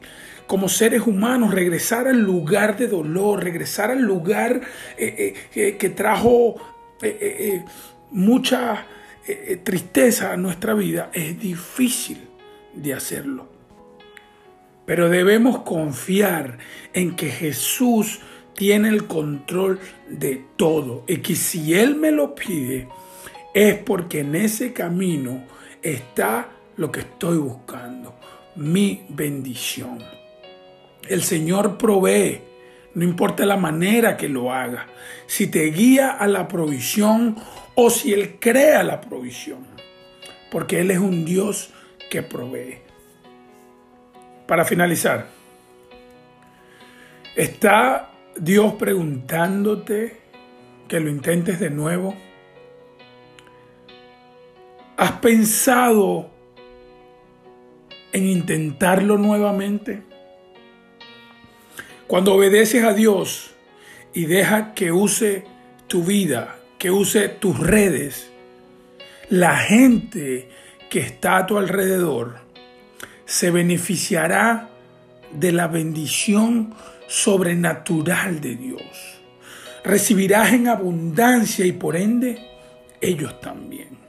Como 0.47 0.69
seres 0.69 1.01
humanos, 1.05 1.53
regresar 1.53 2.07
al 2.07 2.21
lugar 2.21 2.77
de 2.77 2.87
dolor, 2.87 3.43
regresar 3.43 3.91
al 3.91 4.01
lugar 4.01 4.61
eh, 4.97 5.33
eh, 5.53 5.75
que 5.75 5.89
trajo 5.89 6.55
eh, 7.01 7.65
mucha 8.11 8.87
tristeza 9.61 10.31
a 10.31 10.37
nuestra 10.37 10.73
vida, 10.73 11.09
es 11.11 11.37
difícil 11.37 12.29
de 12.73 12.93
hacerlo. 12.93 13.49
Pero 14.85 15.09
debemos 15.09 15.63
confiar 15.63 16.57
en 16.93 17.17
que 17.17 17.31
Jesús 17.31 18.21
tiene 18.53 18.87
el 18.87 19.05
control 19.05 19.81
de 20.07 20.41
todo 20.55 21.03
y 21.09 21.17
que 21.17 21.35
si 21.35 21.73
Él 21.73 21.97
me 21.97 22.11
lo 22.11 22.35
pide 22.35 22.87
es 23.53 23.79
porque 23.79 24.21
en 24.21 24.33
ese 24.33 24.71
camino 24.71 25.43
está 25.81 26.51
lo 26.77 26.91
que 26.91 27.01
estoy 27.01 27.37
buscando, 27.37 28.15
mi 28.55 29.05
bendición. 29.09 29.99
El 31.07 31.23
Señor 31.23 31.77
provee, 31.77 32.41
no 32.93 33.03
importa 33.03 33.45
la 33.45 33.57
manera 33.57 34.17
que 34.17 34.29
lo 34.29 34.51
haga, 34.51 34.87
si 35.27 35.47
te 35.47 35.65
guía 35.65 36.11
a 36.11 36.27
la 36.27 36.47
provisión 36.47 37.35
o 37.75 37.89
si 37.89 38.13
Él 38.13 38.37
crea 38.39 38.83
la 38.83 39.01
provisión, 39.01 39.65
porque 40.49 40.81
Él 40.81 40.91
es 40.91 40.99
un 40.99 41.25
Dios 41.25 41.71
que 42.09 42.23
provee. 42.23 42.79
Para 44.47 44.63
finalizar, 44.63 45.27
¿está 47.35 48.11
Dios 48.37 48.73
preguntándote 48.75 50.21
que 50.87 50.99
lo 50.99 51.09
intentes 51.09 51.59
de 51.59 51.69
nuevo? 51.69 52.15
¿Has 54.97 55.13
pensado 55.13 56.34
en 58.15 58.27
intentarlo 58.27 59.17
nuevamente? 59.17 60.01
Cuando 62.07 62.33
obedeces 62.33 62.83
a 62.85 62.93
Dios 62.93 63.51
y 64.13 64.25
deja 64.25 64.73
que 64.73 64.93
use 64.93 65.43
tu 65.87 66.05
vida, 66.05 66.55
que 66.77 66.91
use 66.91 67.27
tus 67.27 67.59
redes, 67.59 68.31
la 69.29 69.57
gente 69.57 70.47
que 70.89 71.01
está 71.01 71.37
a 71.37 71.45
tu 71.45 71.57
alrededor 71.57 72.37
se 73.25 73.51
beneficiará 73.51 74.69
de 75.33 75.51
la 75.51 75.67
bendición 75.67 76.73
sobrenatural 77.07 78.39
de 78.39 78.55
Dios. 78.55 79.19
Recibirás 79.83 80.53
en 80.53 80.69
abundancia 80.69 81.65
y 81.65 81.73
por 81.73 81.97
ende 81.97 82.39
ellos 83.01 83.41
también. 83.41 84.04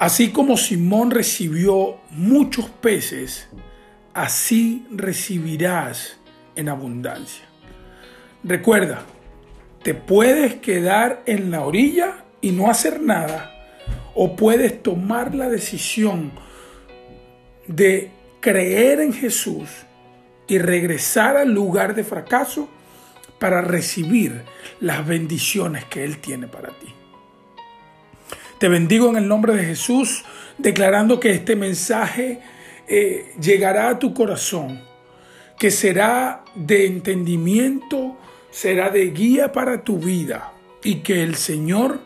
Así 0.00 0.30
como 0.30 0.56
Simón 0.56 1.10
recibió 1.10 1.98
muchos 2.08 2.70
peces, 2.70 3.50
así 4.14 4.86
recibirás 4.90 6.18
en 6.56 6.70
abundancia. 6.70 7.44
Recuerda, 8.42 9.02
te 9.82 9.92
puedes 9.92 10.54
quedar 10.54 11.22
en 11.26 11.50
la 11.50 11.66
orilla 11.66 12.24
y 12.40 12.52
no 12.52 12.70
hacer 12.70 13.02
nada 13.02 13.52
o 14.14 14.36
puedes 14.36 14.82
tomar 14.82 15.34
la 15.34 15.50
decisión 15.50 16.32
de 17.66 18.10
creer 18.40 19.00
en 19.00 19.12
Jesús 19.12 19.68
y 20.48 20.56
regresar 20.56 21.36
al 21.36 21.52
lugar 21.52 21.94
de 21.94 22.04
fracaso 22.04 22.70
para 23.38 23.60
recibir 23.60 24.44
las 24.80 25.06
bendiciones 25.06 25.84
que 25.84 26.04
Él 26.04 26.22
tiene 26.22 26.46
para 26.46 26.70
ti. 26.70 26.94
Te 28.60 28.68
bendigo 28.68 29.08
en 29.08 29.16
el 29.16 29.26
nombre 29.26 29.54
de 29.54 29.64
Jesús, 29.64 30.22
declarando 30.58 31.18
que 31.18 31.30
este 31.30 31.56
mensaje 31.56 32.42
eh, 32.86 33.32
llegará 33.40 33.88
a 33.88 33.98
tu 33.98 34.12
corazón, 34.12 34.82
que 35.58 35.70
será 35.70 36.44
de 36.54 36.86
entendimiento, 36.86 38.18
será 38.50 38.90
de 38.90 39.12
guía 39.12 39.50
para 39.50 39.82
tu 39.82 39.96
vida 39.98 40.52
y 40.84 40.96
que 40.96 41.22
el 41.22 41.36
Señor 41.36 42.00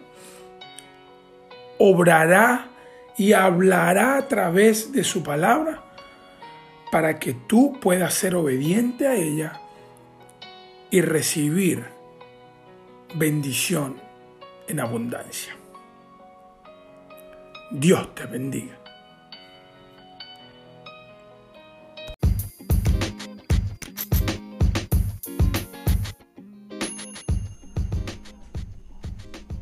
obrará 1.79 2.69
y 3.19 3.33
hablará 3.33 4.17
a 4.17 4.29
través 4.29 4.93
de 4.93 5.03
su 5.03 5.25
palabra 5.25 5.83
para 6.93 7.19
que 7.19 7.35
tú 7.35 7.81
puedas 7.81 8.15
ser 8.15 8.37
obediente 8.37 9.09
a 9.09 9.17
ella 9.17 9.61
y 10.93 11.01
recibir 11.01 11.83
bendición 13.17 13.97
en 14.69 14.79
abundancia. 14.79 15.54
Dios 17.77 18.15
te 18.15 18.25
bendiga. 18.27 18.79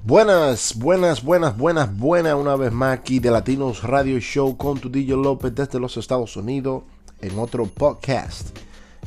Buenas, 0.05 0.75
buenas, 0.77 1.25
buenas, 1.25 1.57
buenas, 1.57 1.97
buenas 1.97 2.35
una 2.35 2.55
vez 2.57 2.71
más 2.71 2.99
aquí 2.99 3.19
de 3.19 3.31
Latinos 3.31 3.83
Radio 3.83 4.19
Show 4.19 4.59
con 4.59 4.79
tu 4.79 4.91
DJ 4.91 5.17
López 5.17 5.55
desde 5.55 5.81
los 5.81 5.97
Estados 5.97 6.37
Unidos 6.37 6.83
en 7.23 7.39
otro 7.39 7.65
podcast. 7.65 8.55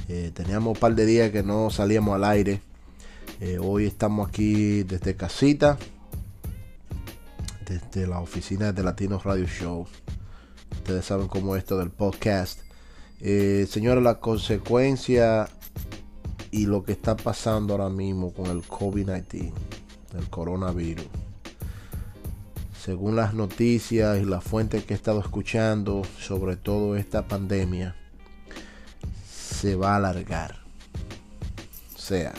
Eh, 0.10 0.32
teníamos 0.34 0.74
un 0.74 0.80
par 0.80 0.96
de 0.96 1.06
días 1.06 1.30
que 1.30 1.44
no 1.44 1.70
salíamos 1.70 2.16
al 2.16 2.24
aire. 2.24 2.60
Eh, 3.40 3.60
hoy 3.62 3.86
estamos 3.86 4.28
aquí 4.28 4.82
desde 4.82 5.16
casita, 5.16 5.78
desde 7.66 8.08
la 8.08 8.20
oficina 8.20 8.72
de 8.72 8.84
Latinos 8.84 9.24
Radio 9.24 9.46
Show. 9.46 9.88
Ustedes 10.72 11.06
saben 11.06 11.28
cómo 11.28 11.56
es 11.56 11.64
esto 11.64 11.78
del 11.78 11.90
podcast. 11.90 12.62
Eh, 13.22 13.66
señores, 13.70 14.04
la 14.04 14.20
consecuencia 14.20 15.50
y 16.52 16.68
lo 16.68 16.84
que 16.84 16.92
está 16.92 17.16
pasando 17.16 17.74
ahora 17.74 17.90
mismo 17.90 18.34
con 18.34 18.48
el 18.48 18.62
COVID-19 18.64 19.52
del 20.14 20.30
coronavirus. 20.30 21.08
Según 22.84 23.16
las 23.16 23.34
noticias 23.34 24.22
y 24.22 24.26
las 24.26 24.44
fuentes 24.44 24.84
que 24.86 24.94
he 24.94 24.98
estado 24.98 25.20
escuchando 25.20 26.04
sobre 26.20 26.56
todo 26.56 26.96
esta 26.96 27.28
pandemia, 27.28 27.96
se 29.28 29.76
va 29.76 29.94
a 29.94 29.96
alargar. 29.98 30.60
O 31.96 31.98
sea, 31.98 32.34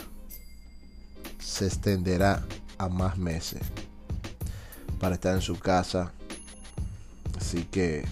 se 1.37 1.65
extenderá 1.65 2.45
a 2.77 2.87
más 2.87 3.17
meses 3.17 3.61
para 4.99 5.15
estar 5.15 5.35
en 5.35 5.41
su 5.41 5.57
casa. 5.59 6.11
Así 7.37 7.63
que 7.71 8.05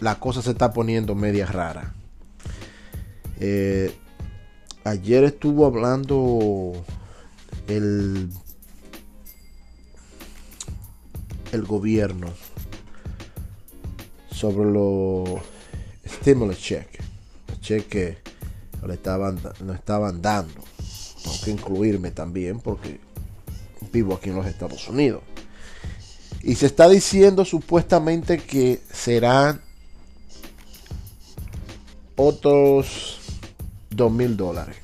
la 0.00 0.18
cosa 0.18 0.42
se 0.42 0.50
está 0.50 0.72
poniendo 0.72 1.14
media 1.14 1.46
rara. 1.46 1.94
Eh, 3.40 3.94
ayer 4.84 5.24
estuvo 5.24 5.66
hablando 5.66 6.72
el 7.68 8.30
el 11.54 11.62
gobierno 11.64 12.26
sobre 14.30 14.70
los 14.70 15.40
stimulus 16.04 16.58
check, 16.58 16.88
cheques 17.60 18.18
que 18.18 18.86
le 18.86 18.94
estaban, 18.94 19.40
nos 19.60 19.76
estaban 19.76 20.20
dando. 20.20 20.62
Tengo 21.22 21.36
que 21.44 21.50
incluirme 21.52 22.10
también 22.10 22.58
porque 22.58 23.00
vivo 23.92 24.14
aquí 24.14 24.30
en 24.30 24.36
los 24.36 24.46
Estados 24.46 24.88
Unidos. 24.88 25.22
Y 26.44 26.56
se 26.56 26.66
está 26.66 26.90
diciendo 26.90 27.46
supuestamente 27.46 28.36
que 28.36 28.82
serán 28.92 29.62
otros 32.16 33.18
dos 33.88 34.12
mil 34.12 34.36
dólares. 34.36 34.76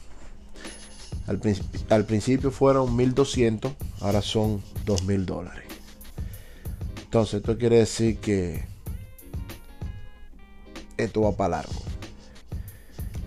Al, 1.26 2.06
principio 2.06 2.50
fueron 2.50 2.96
1200, 2.96 3.72
ahora 4.00 4.22
son 4.22 4.62
dos 4.86 5.04
mil 5.04 5.26
dólares. 5.26 5.64
Entonces, 7.04 7.34
esto 7.34 7.58
quiere 7.58 7.76
decir 7.76 8.18
que 8.18 8.64
esto 10.96 11.20
va 11.20 11.32
para 11.32 11.58
largo. 11.58 11.82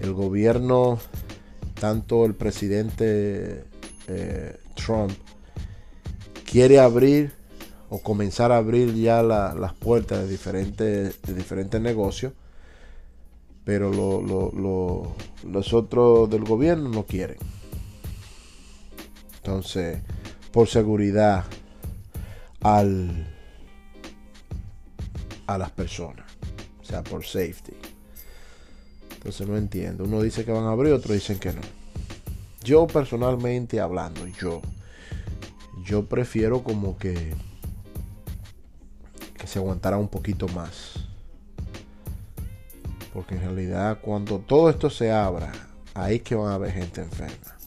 El 0.02 0.12
gobierno, 0.14 1.00
tanto 1.80 2.26
el 2.26 2.34
presidente 2.34 3.64
eh, 4.08 4.58
Trump, 4.76 5.12
quiere 6.46 6.80
abrir 6.80 7.43
o 7.94 8.00
comenzar 8.02 8.52
a 8.52 8.58
abrir 8.58 8.96
ya 8.96 9.22
las 9.22 9.74
puertas 9.74 10.24
de 10.24 10.28
diferentes, 10.28 11.22
de 11.22 11.34
diferentes 11.36 11.80
negocios, 11.80 12.34
pero 13.66 13.92
los 13.92 15.74
otros 15.74 16.28
del 16.28 16.44
gobierno 16.44 16.90
no 16.90 17.06
quieren. 17.06 17.38
Entonces, 19.36 20.02
por 20.52 20.68
seguridad 20.68 21.46
al, 22.62 23.28
a 25.46 25.60
las 25.60 25.70
personas, 25.70 26.26
o 26.82 26.86
sea, 26.86 27.04
por 27.04 27.24
safety. 27.24 27.74
Entonces 29.14 29.48
no 29.48 29.56
entiendo. 29.56 30.06
Uno 30.06 30.20
dice 30.24 30.46
que 30.46 30.52
van 30.52 30.64
a 30.64 30.72
abrir, 30.72 30.94
otros 30.94 31.14
dicen 31.14 31.38
que 31.38 31.54
no. 31.54 31.62
Yo 32.64 32.88
personalmente 32.88 33.80
hablando, 33.80 34.26
yo, 34.26 34.64
yo 35.86 36.06
prefiero 36.08 36.64
como 36.64 36.98
que 36.98 37.36
que 39.44 39.48
se 39.50 39.60
aguantara 39.60 39.98
un 39.98 40.08
poquito 40.08 40.48
más. 40.48 40.94
Porque 43.14 43.36
en 43.36 43.42
realidad 43.42 44.00
cuando 44.02 44.40
todo 44.40 44.70
esto 44.70 44.90
se 44.90 45.12
abra, 45.12 45.52
ahí 45.94 46.22
que 46.22 46.34
van 46.34 46.52
a 46.52 46.54
haber 46.54 46.72
gente 46.72 47.02
enferma. 47.02 47.58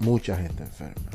Mucha 0.00 0.36
gente 0.36 0.64
enferma. 0.64 1.10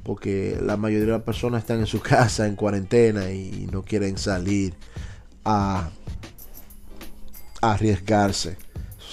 porque 0.05 0.57
la 0.61 0.77
mayoría 0.77 1.07
de 1.07 1.11
las 1.13 1.23
personas 1.23 1.63
están 1.63 1.79
en 1.79 1.87
su 1.87 1.99
casa 2.01 2.47
en 2.47 2.55
cuarentena 2.55 3.31
y 3.31 3.67
no 3.71 3.81
quieren 3.81 4.17
salir 4.17 4.75
a, 5.43 5.89
arriesgarse. 7.61 8.57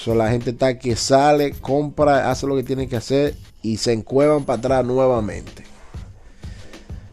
la 0.07 0.31
gente 0.31 0.51
está 0.51 0.79
que 0.79 0.95
sale, 0.95 1.53
compra, 1.53 2.31
hace 2.31 2.47
lo 2.47 2.55
que 2.55 2.63
tiene 2.63 2.87
que 2.87 2.97
hacer 2.97 3.35
y 3.63 3.79
se 3.79 3.93
encuevan 3.93 4.45
para 4.45 4.59
atrás 4.59 4.85
nuevamente. 4.85 5.65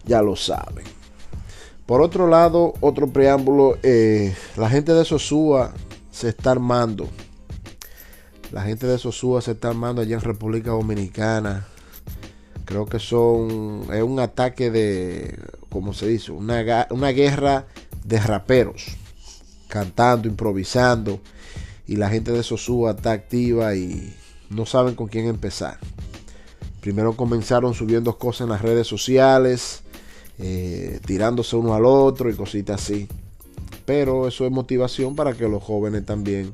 Ya 0.06 0.22
lo 0.22 0.36
saben. 0.36 0.86
Por 1.86 2.02
otro 2.02 2.28
lado, 2.28 2.74
otro 2.82 3.08
preámbulo, 3.08 3.78
eh, 3.84 4.36
la 4.58 4.70
gente 4.70 4.94
de 4.94 5.06
Sosúa 5.06 5.72
se 6.12 6.30
está 6.30 6.52
armando. 6.52 7.08
La 8.52 8.64
gente 8.64 8.88
de 8.88 8.98
Sosúa 8.98 9.42
se 9.42 9.52
está 9.52 9.70
armando 9.70 10.02
allá 10.02 10.16
en 10.16 10.22
República 10.22 10.72
Dominicana. 10.72 11.66
Creo 12.70 12.86
que 12.86 12.99
son. 12.99 13.88
Es 13.91 14.03
un 14.03 14.20
ataque 14.20 14.70
de. 14.70 15.39
¿Cómo 15.72 15.91
se 15.91 16.07
dice? 16.07 16.32
Una, 16.32 16.86
una 16.91 17.09
guerra 17.09 17.65
de 18.05 18.20
raperos. 18.20 18.95
Cantando, 19.67 20.28
improvisando. 20.28 21.20
Y 21.88 21.95
la 21.95 22.09
gente 22.09 22.32
de 22.32 22.43
Sosúa 22.43 22.91
está 22.91 23.11
activa 23.11 23.74
y 23.74 24.15
no 24.51 24.67
saben 24.67 24.93
con 24.93 25.07
quién 25.07 25.26
empezar. 25.26 25.80
Primero 26.80 27.13
comenzaron 27.13 27.74
subiendo 27.74 28.20
cosas 28.20 28.41
en 28.41 28.49
las 28.49 28.61
redes 28.61 28.86
sociales. 28.86 29.82
Eh, 30.38 30.99
tirándose 31.07 31.55
uno 31.55 31.74
al 31.74 31.86
otro 31.86 32.30
y 32.30 32.36
cositas 32.36 32.84
así. 32.84 33.07
Pero 33.88 34.28
eso 34.28 34.45
es 34.45 34.51
motivación 34.51 35.15
para 35.15 35.34
que 35.34 35.47
los 35.47 35.63
jóvenes 35.63 36.05
también 36.05 36.53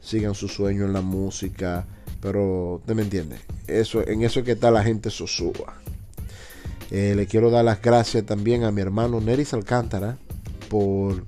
sigan 0.00 0.36
su 0.36 0.46
sueño 0.46 0.84
en 0.84 0.92
la 0.92 1.00
música 1.00 1.88
pero 2.20 2.76
usted 2.76 2.94
me 2.94 3.02
entiende. 3.02 3.36
Eso, 3.66 4.06
en 4.06 4.22
eso 4.22 4.40
es 4.40 4.46
que 4.46 4.52
está 4.52 4.70
la 4.70 4.82
gente 4.82 5.10
sosúa. 5.10 5.74
Eh, 6.90 7.14
le 7.16 7.26
quiero 7.26 7.50
dar 7.50 7.64
las 7.64 7.82
gracias 7.82 8.24
también 8.24 8.62
a 8.64 8.70
mi 8.70 8.80
hermano 8.80 9.20
Neris 9.20 9.52
Alcántara 9.54 10.18
por 10.68 11.24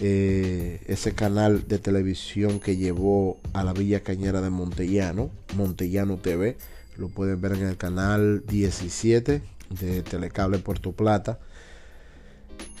eh, 0.00 0.82
ese 0.86 1.14
canal 1.14 1.66
de 1.66 1.78
televisión 1.78 2.60
que 2.60 2.76
llevó 2.76 3.38
a 3.52 3.64
la 3.64 3.72
Villa 3.72 4.00
Cañera 4.00 4.40
de 4.40 4.50
Montellano, 4.50 5.30
Montellano 5.56 6.16
TV. 6.16 6.56
Lo 6.96 7.08
pueden 7.08 7.40
ver 7.40 7.52
en 7.52 7.66
el 7.66 7.76
canal 7.76 8.44
17 8.46 9.42
de 9.80 10.02
Telecable 10.02 10.58
Puerto 10.58 10.92
Plata. 10.92 11.38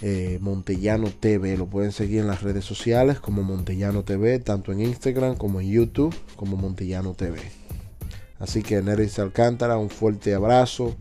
Eh, 0.02 0.38
Montellano 0.42 1.08
TV. 1.08 1.56
Lo 1.56 1.66
pueden 1.66 1.92
seguir 1.92 2.20
en 2.20 2.26
las 2.26 2.42
redes 2.42 2.64
sociales 2.64 3.20
como 3.20 3.42
Montellano 3.42 4.02
TV, 4.02 4.38
tanto 4.38 4.72
en 4.72 4.80
Instagram 4.80 5.36
como 5.36 5.60
en 5.60 5.70
YouTube, 5.70 6.14
como 6.36 6.56
Montellano 6.56 7.14
TV. 7.14 7.38
Así 8.38 8.62
que 8.62 8.82
Neris 8.82 9.18
Alcántara, 9.18 9.78
un 9.78 9.88
fuerte 9.88 10.34
abrazo 10.34 10.94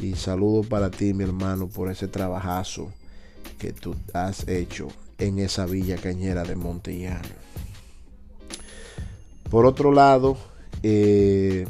y 0.00 0.16
saludo 0.16 0.62
para 0.62 0.90
ti, 0.90 1.14
mi 1.14 1.24
hermano, 1.24 1.68
por 1.68 1.90
ese 1.90 2.08
trabajazo 2.08 2.92
que 3.58 3.72
tú 3.72 3.94
has 4.12 4.46
hecho 4.48 4.88
en 5.18 5.38
esa 5.38 5.64
villa 5.64 5.96
cañera 5.96 6.42
de 6.42 6.56
Montellano. 6.56 7.28
Por 9.48 9.66
otro 9.66 9.92
lado, 9.92 10.36
eh, 10.82 11.66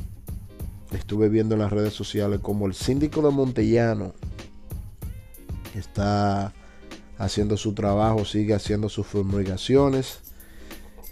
estuve 0.92 1.28
viendo 1.28 1.55
en 1.55 1.61
las 1.61 1.70
redes 1.70 1.92
sociales 1.92 2.40
como 2.40 2.66
el 2.66 2.74
síndico 2.74 3.22
de 3.22 3.30
Montellano 3.30 4.14
está 5.78 6.52
haciendo 7.18 7.56
su 7.56 7.72
trabajo, 7.72 8.24
sigue 8.24 8.54
haciendo 8.54 8.88
sus 8.88 9.06
fumigaciones 9.06 10.20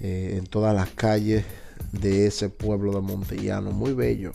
eh, 0.00 0.36
en 0.38 0.46
todas 0.46 0.74
las 0.74 0.90
calles 0.90 1.44
de 1.92 2.26
ese 2.26 2.48
pueblo 2.48 2.92
de 2.92 3.00
Montellano, 3.00 3.70
muy 3.70 3.92
bello. 3.92 4.32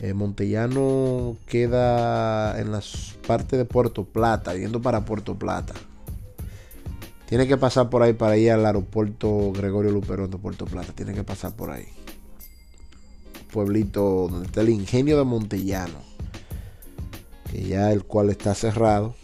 Eh, 0.00 0.14
Montellano 0.14 1.36
queda 1.46 2.58
en 2.58 2.72
las 2.72 3.16
partes 3.26 3.58
de 3.58 3.64
Puerto 3.64 4.04
Plata, 4.04 4.56
yendo 4.56 4.80
para 4.80 5.04
Puerto 5.04 5.38
Plata. 5.38 5.74
Tiene 7.26 7.46
que 7.46 7.56
pasar 7.56 7.90
por 7.90 8.02
ahí 8.02 8.12
para 8.12 8.36
ir 8.36 8.50
al 8.50 8.66
aeropuerto 8.66 9.52
Gregorio 9.52 9.92
Luperón 9.92 10.30
de 10.30 10.38
Puerto 10.38 10.64
Plata. 10.64 10.92
Tiene 10.92 11.12
que 11.12 11.22
pasar 11.22 11.54
por 11.54 11.70
ahí. 11.70 11.86
Pueblito 13.52 14.28
donde 14.28 14.46
está 14.46 14.62
el 14.62 14.70
ingenio 14.70 15.16
de 15.18 15.24
Montellano. 15.24 16.00
Que 17.50 17.62
ya 17.62 17.92
el 17.92 18.04
cual 18.04 18.30
está 18.30 18.54
cerrado 18.54 19.14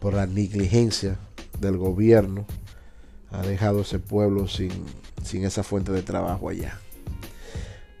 por 0.00 0.14
la 0.14 0.26
negligencia 0.26 1.18
del 1.60 1.76
gobierno, 1.76 2.46
ha 3.30 3.42
dejado 3.42 3.82
ese 3.82 3.98
pueblo 3.98 4.48
sin, 4.48 4.70
sin 5.22 5.44
esa 5.44 5.62
fuente 5.62 5.92
de 5.92 6.02
trabajo 6.02 6.48
allá. 6.48 6.78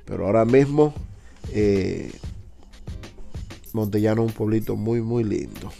Pero 0.04 0.26
ahora 0.26 0.44
mismo, 0.44 0.94
eh, 1.52 2.10
Montellano 3.72 4.22
es 4.22 4.30
un 4.30 4.34
pueblito 4.34 4.76
muy, 4.76 5.02
muy 5.02 5.24
lindo. 5.24 5.70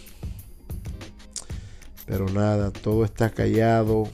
Pero 2.05 2.29
nada, 2.29 2.71
todo 2.71 3.05
está 3.05 3.31
callado. 3.31 4.09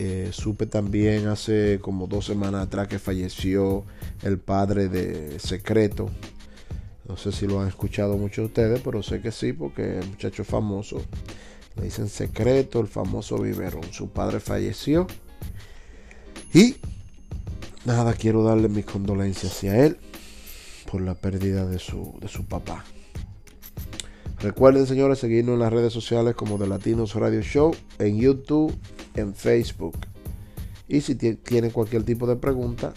Eh, 0.00 0.30
supe 0.32 0.66
también 0.66 1.26
hace 1.26 1.80
como 1.80 2.06
dos 2.06 2.26
semanas 2.26 2.66
atrás 2.66 2.86
que 2.86 2.98
falleció 2.98 3.84
el 4.22 4.38
padre 4.38 4.88
de 4.88 5.38
Secreto. 5.40 6.10
No 7.08 7.16
sé 7.16 7.32
si 7.32 7.46
lo 7.46 7.60
han 7.60 7.68
escuchado 7.68 8.18
muchos 8.18 8.36
de 8.42 8.46
ustedes, 8.46 8.80
pero 8.82 9.02
sé 9.02 9.20
que 9.20 9.32
sí, 9.32 9.54
porque 9.54 9.98
el 9.98 10.06
muchacho 10.06 10.44
famoso, 10.44 11.02
le 11.76 11.84
dicen 11.84 12.08
Secreto, 12.08 12.80
el 12.80 12.86
famoso 12.86 13.38
Biberón. 13.38 13.90
Su 13.92 14.10
padre 14.10 14.40
falleció. 14.40 15.06
Y 16.52 16.76
nada, 17.86 18.12
quiero 18.12 18.42
darle 18.42 18.68
mis 18.68 18.84
condolencias 18.84 19.52
hacia 19.52 19.84
él 19.84 19.96
por 20.90 21.00
la 21.00 21.14
pérdida 21.14 21.66
de 21.66 21.78
su, 21.78 22.14
de 22.20 22.28
su 22.28 22.44
papá. 22.44 22.84
Recuerden, 24.40 24.86
señores, 24.86 25.18
seguirnos 25.18 25.54
en 25.54 25.60
las 25.60 25.72
redes 25.72 25.92
sociales 25.92 26.34
como 26.34 26.58
de 26.58 26.68
Latinos 26.68 27.14
Radio 27.14 27.40
Show, 27.40 27.74
en 27.98 28.18
YouTube, 28.18 28.72
en 29.14 29.34
Facebook. 29.34 29.96
Y 30.86 31.00
si 31.00 31.14
tienen 31.14 31.70
cualquier 31.70 32.04
tipo 32.04 32.26
de 32.26 32.36
pregunta 32.36 32.92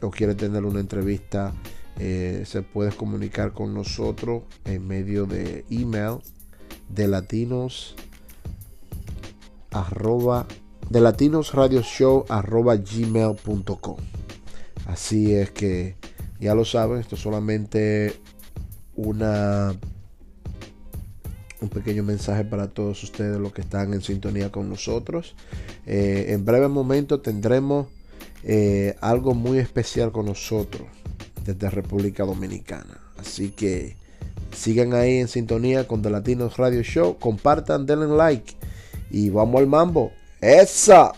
o 0.00 0.10
quiere 0.10 0.34
tener 0.34 0.64
una 0.64 0.80
entrevista, 0.80 1.52
eh, 2.04 2.42
se 2.46 2.62
puede 2.62 2.90
comunicar 2.90 3.52
con 3.52 3.74
nosotros 3.74 4.42
en 4.64 4.88
medio 4.88 5.24
de 5.24 5.64
email 5.70 6.16
de 6.88 7.06
latinos 7.06 7.94
arroba 9.70 10.48
de 10.90 11.00
show 11.82 12.24
arroba 12.28 12.74
gmail.com 12.74 13.98
así 14.86 15.32
es 15.32 15.52
que 15.52 15.94
ya 16.40 16.56
lo 16.56 16.64
saben 16.64 16.98
esto 16.98 17.14
es 17.14 17.22
solamente 17.22 18.20
una 18.96 19.72
un 21.60 21.68
pequeño 21.68 22.02
mensaje 22.02 22.44
para 22.44 22.66
todos 22.66 23.00
ustedes 23.04 23.38
los 23.38 23.52
que 23.52 23.60
están 23.60 23.94
en 23.94 24.02
sintonía 24.02 24.50
con 24.50 24.68
nosotros. 24.68 25.36
Eh, 25.86 26.26
en 26.30 26.44
breve 26.44 26.66
momento 26.66 27.20
tendremos 27.20 27.86
eh, 28.42 28.96
algo 29.00 29.34
muy 29.34 29.58
especial 29.58 30.10
con 30.10 30.26
nosotros 30.26 30.88
desde 31.44 31.70
República 31.70 32.24
Dominicana. 32.24 33.00
Así 33.18 33.50
que 33.50 33.96
sigan 34.56 34.94
ahí 34.94 35.18
en 35.18 35.28
sintonía 35.28 35.86
con 35.86 36.02
The 36.02 36.10
Latinos 36.10 36.56
Radio 36.56 36.82
Show. 36.82 37.18
Compartan, 37.18 37.86
denle 37.86 38.08
like 38.08 38.54
y 39.10 39.30
vamos 39.30 39.60
al 39.60 39.66
mambo. 39.66 40.12
¡Esa! 40.40 41.12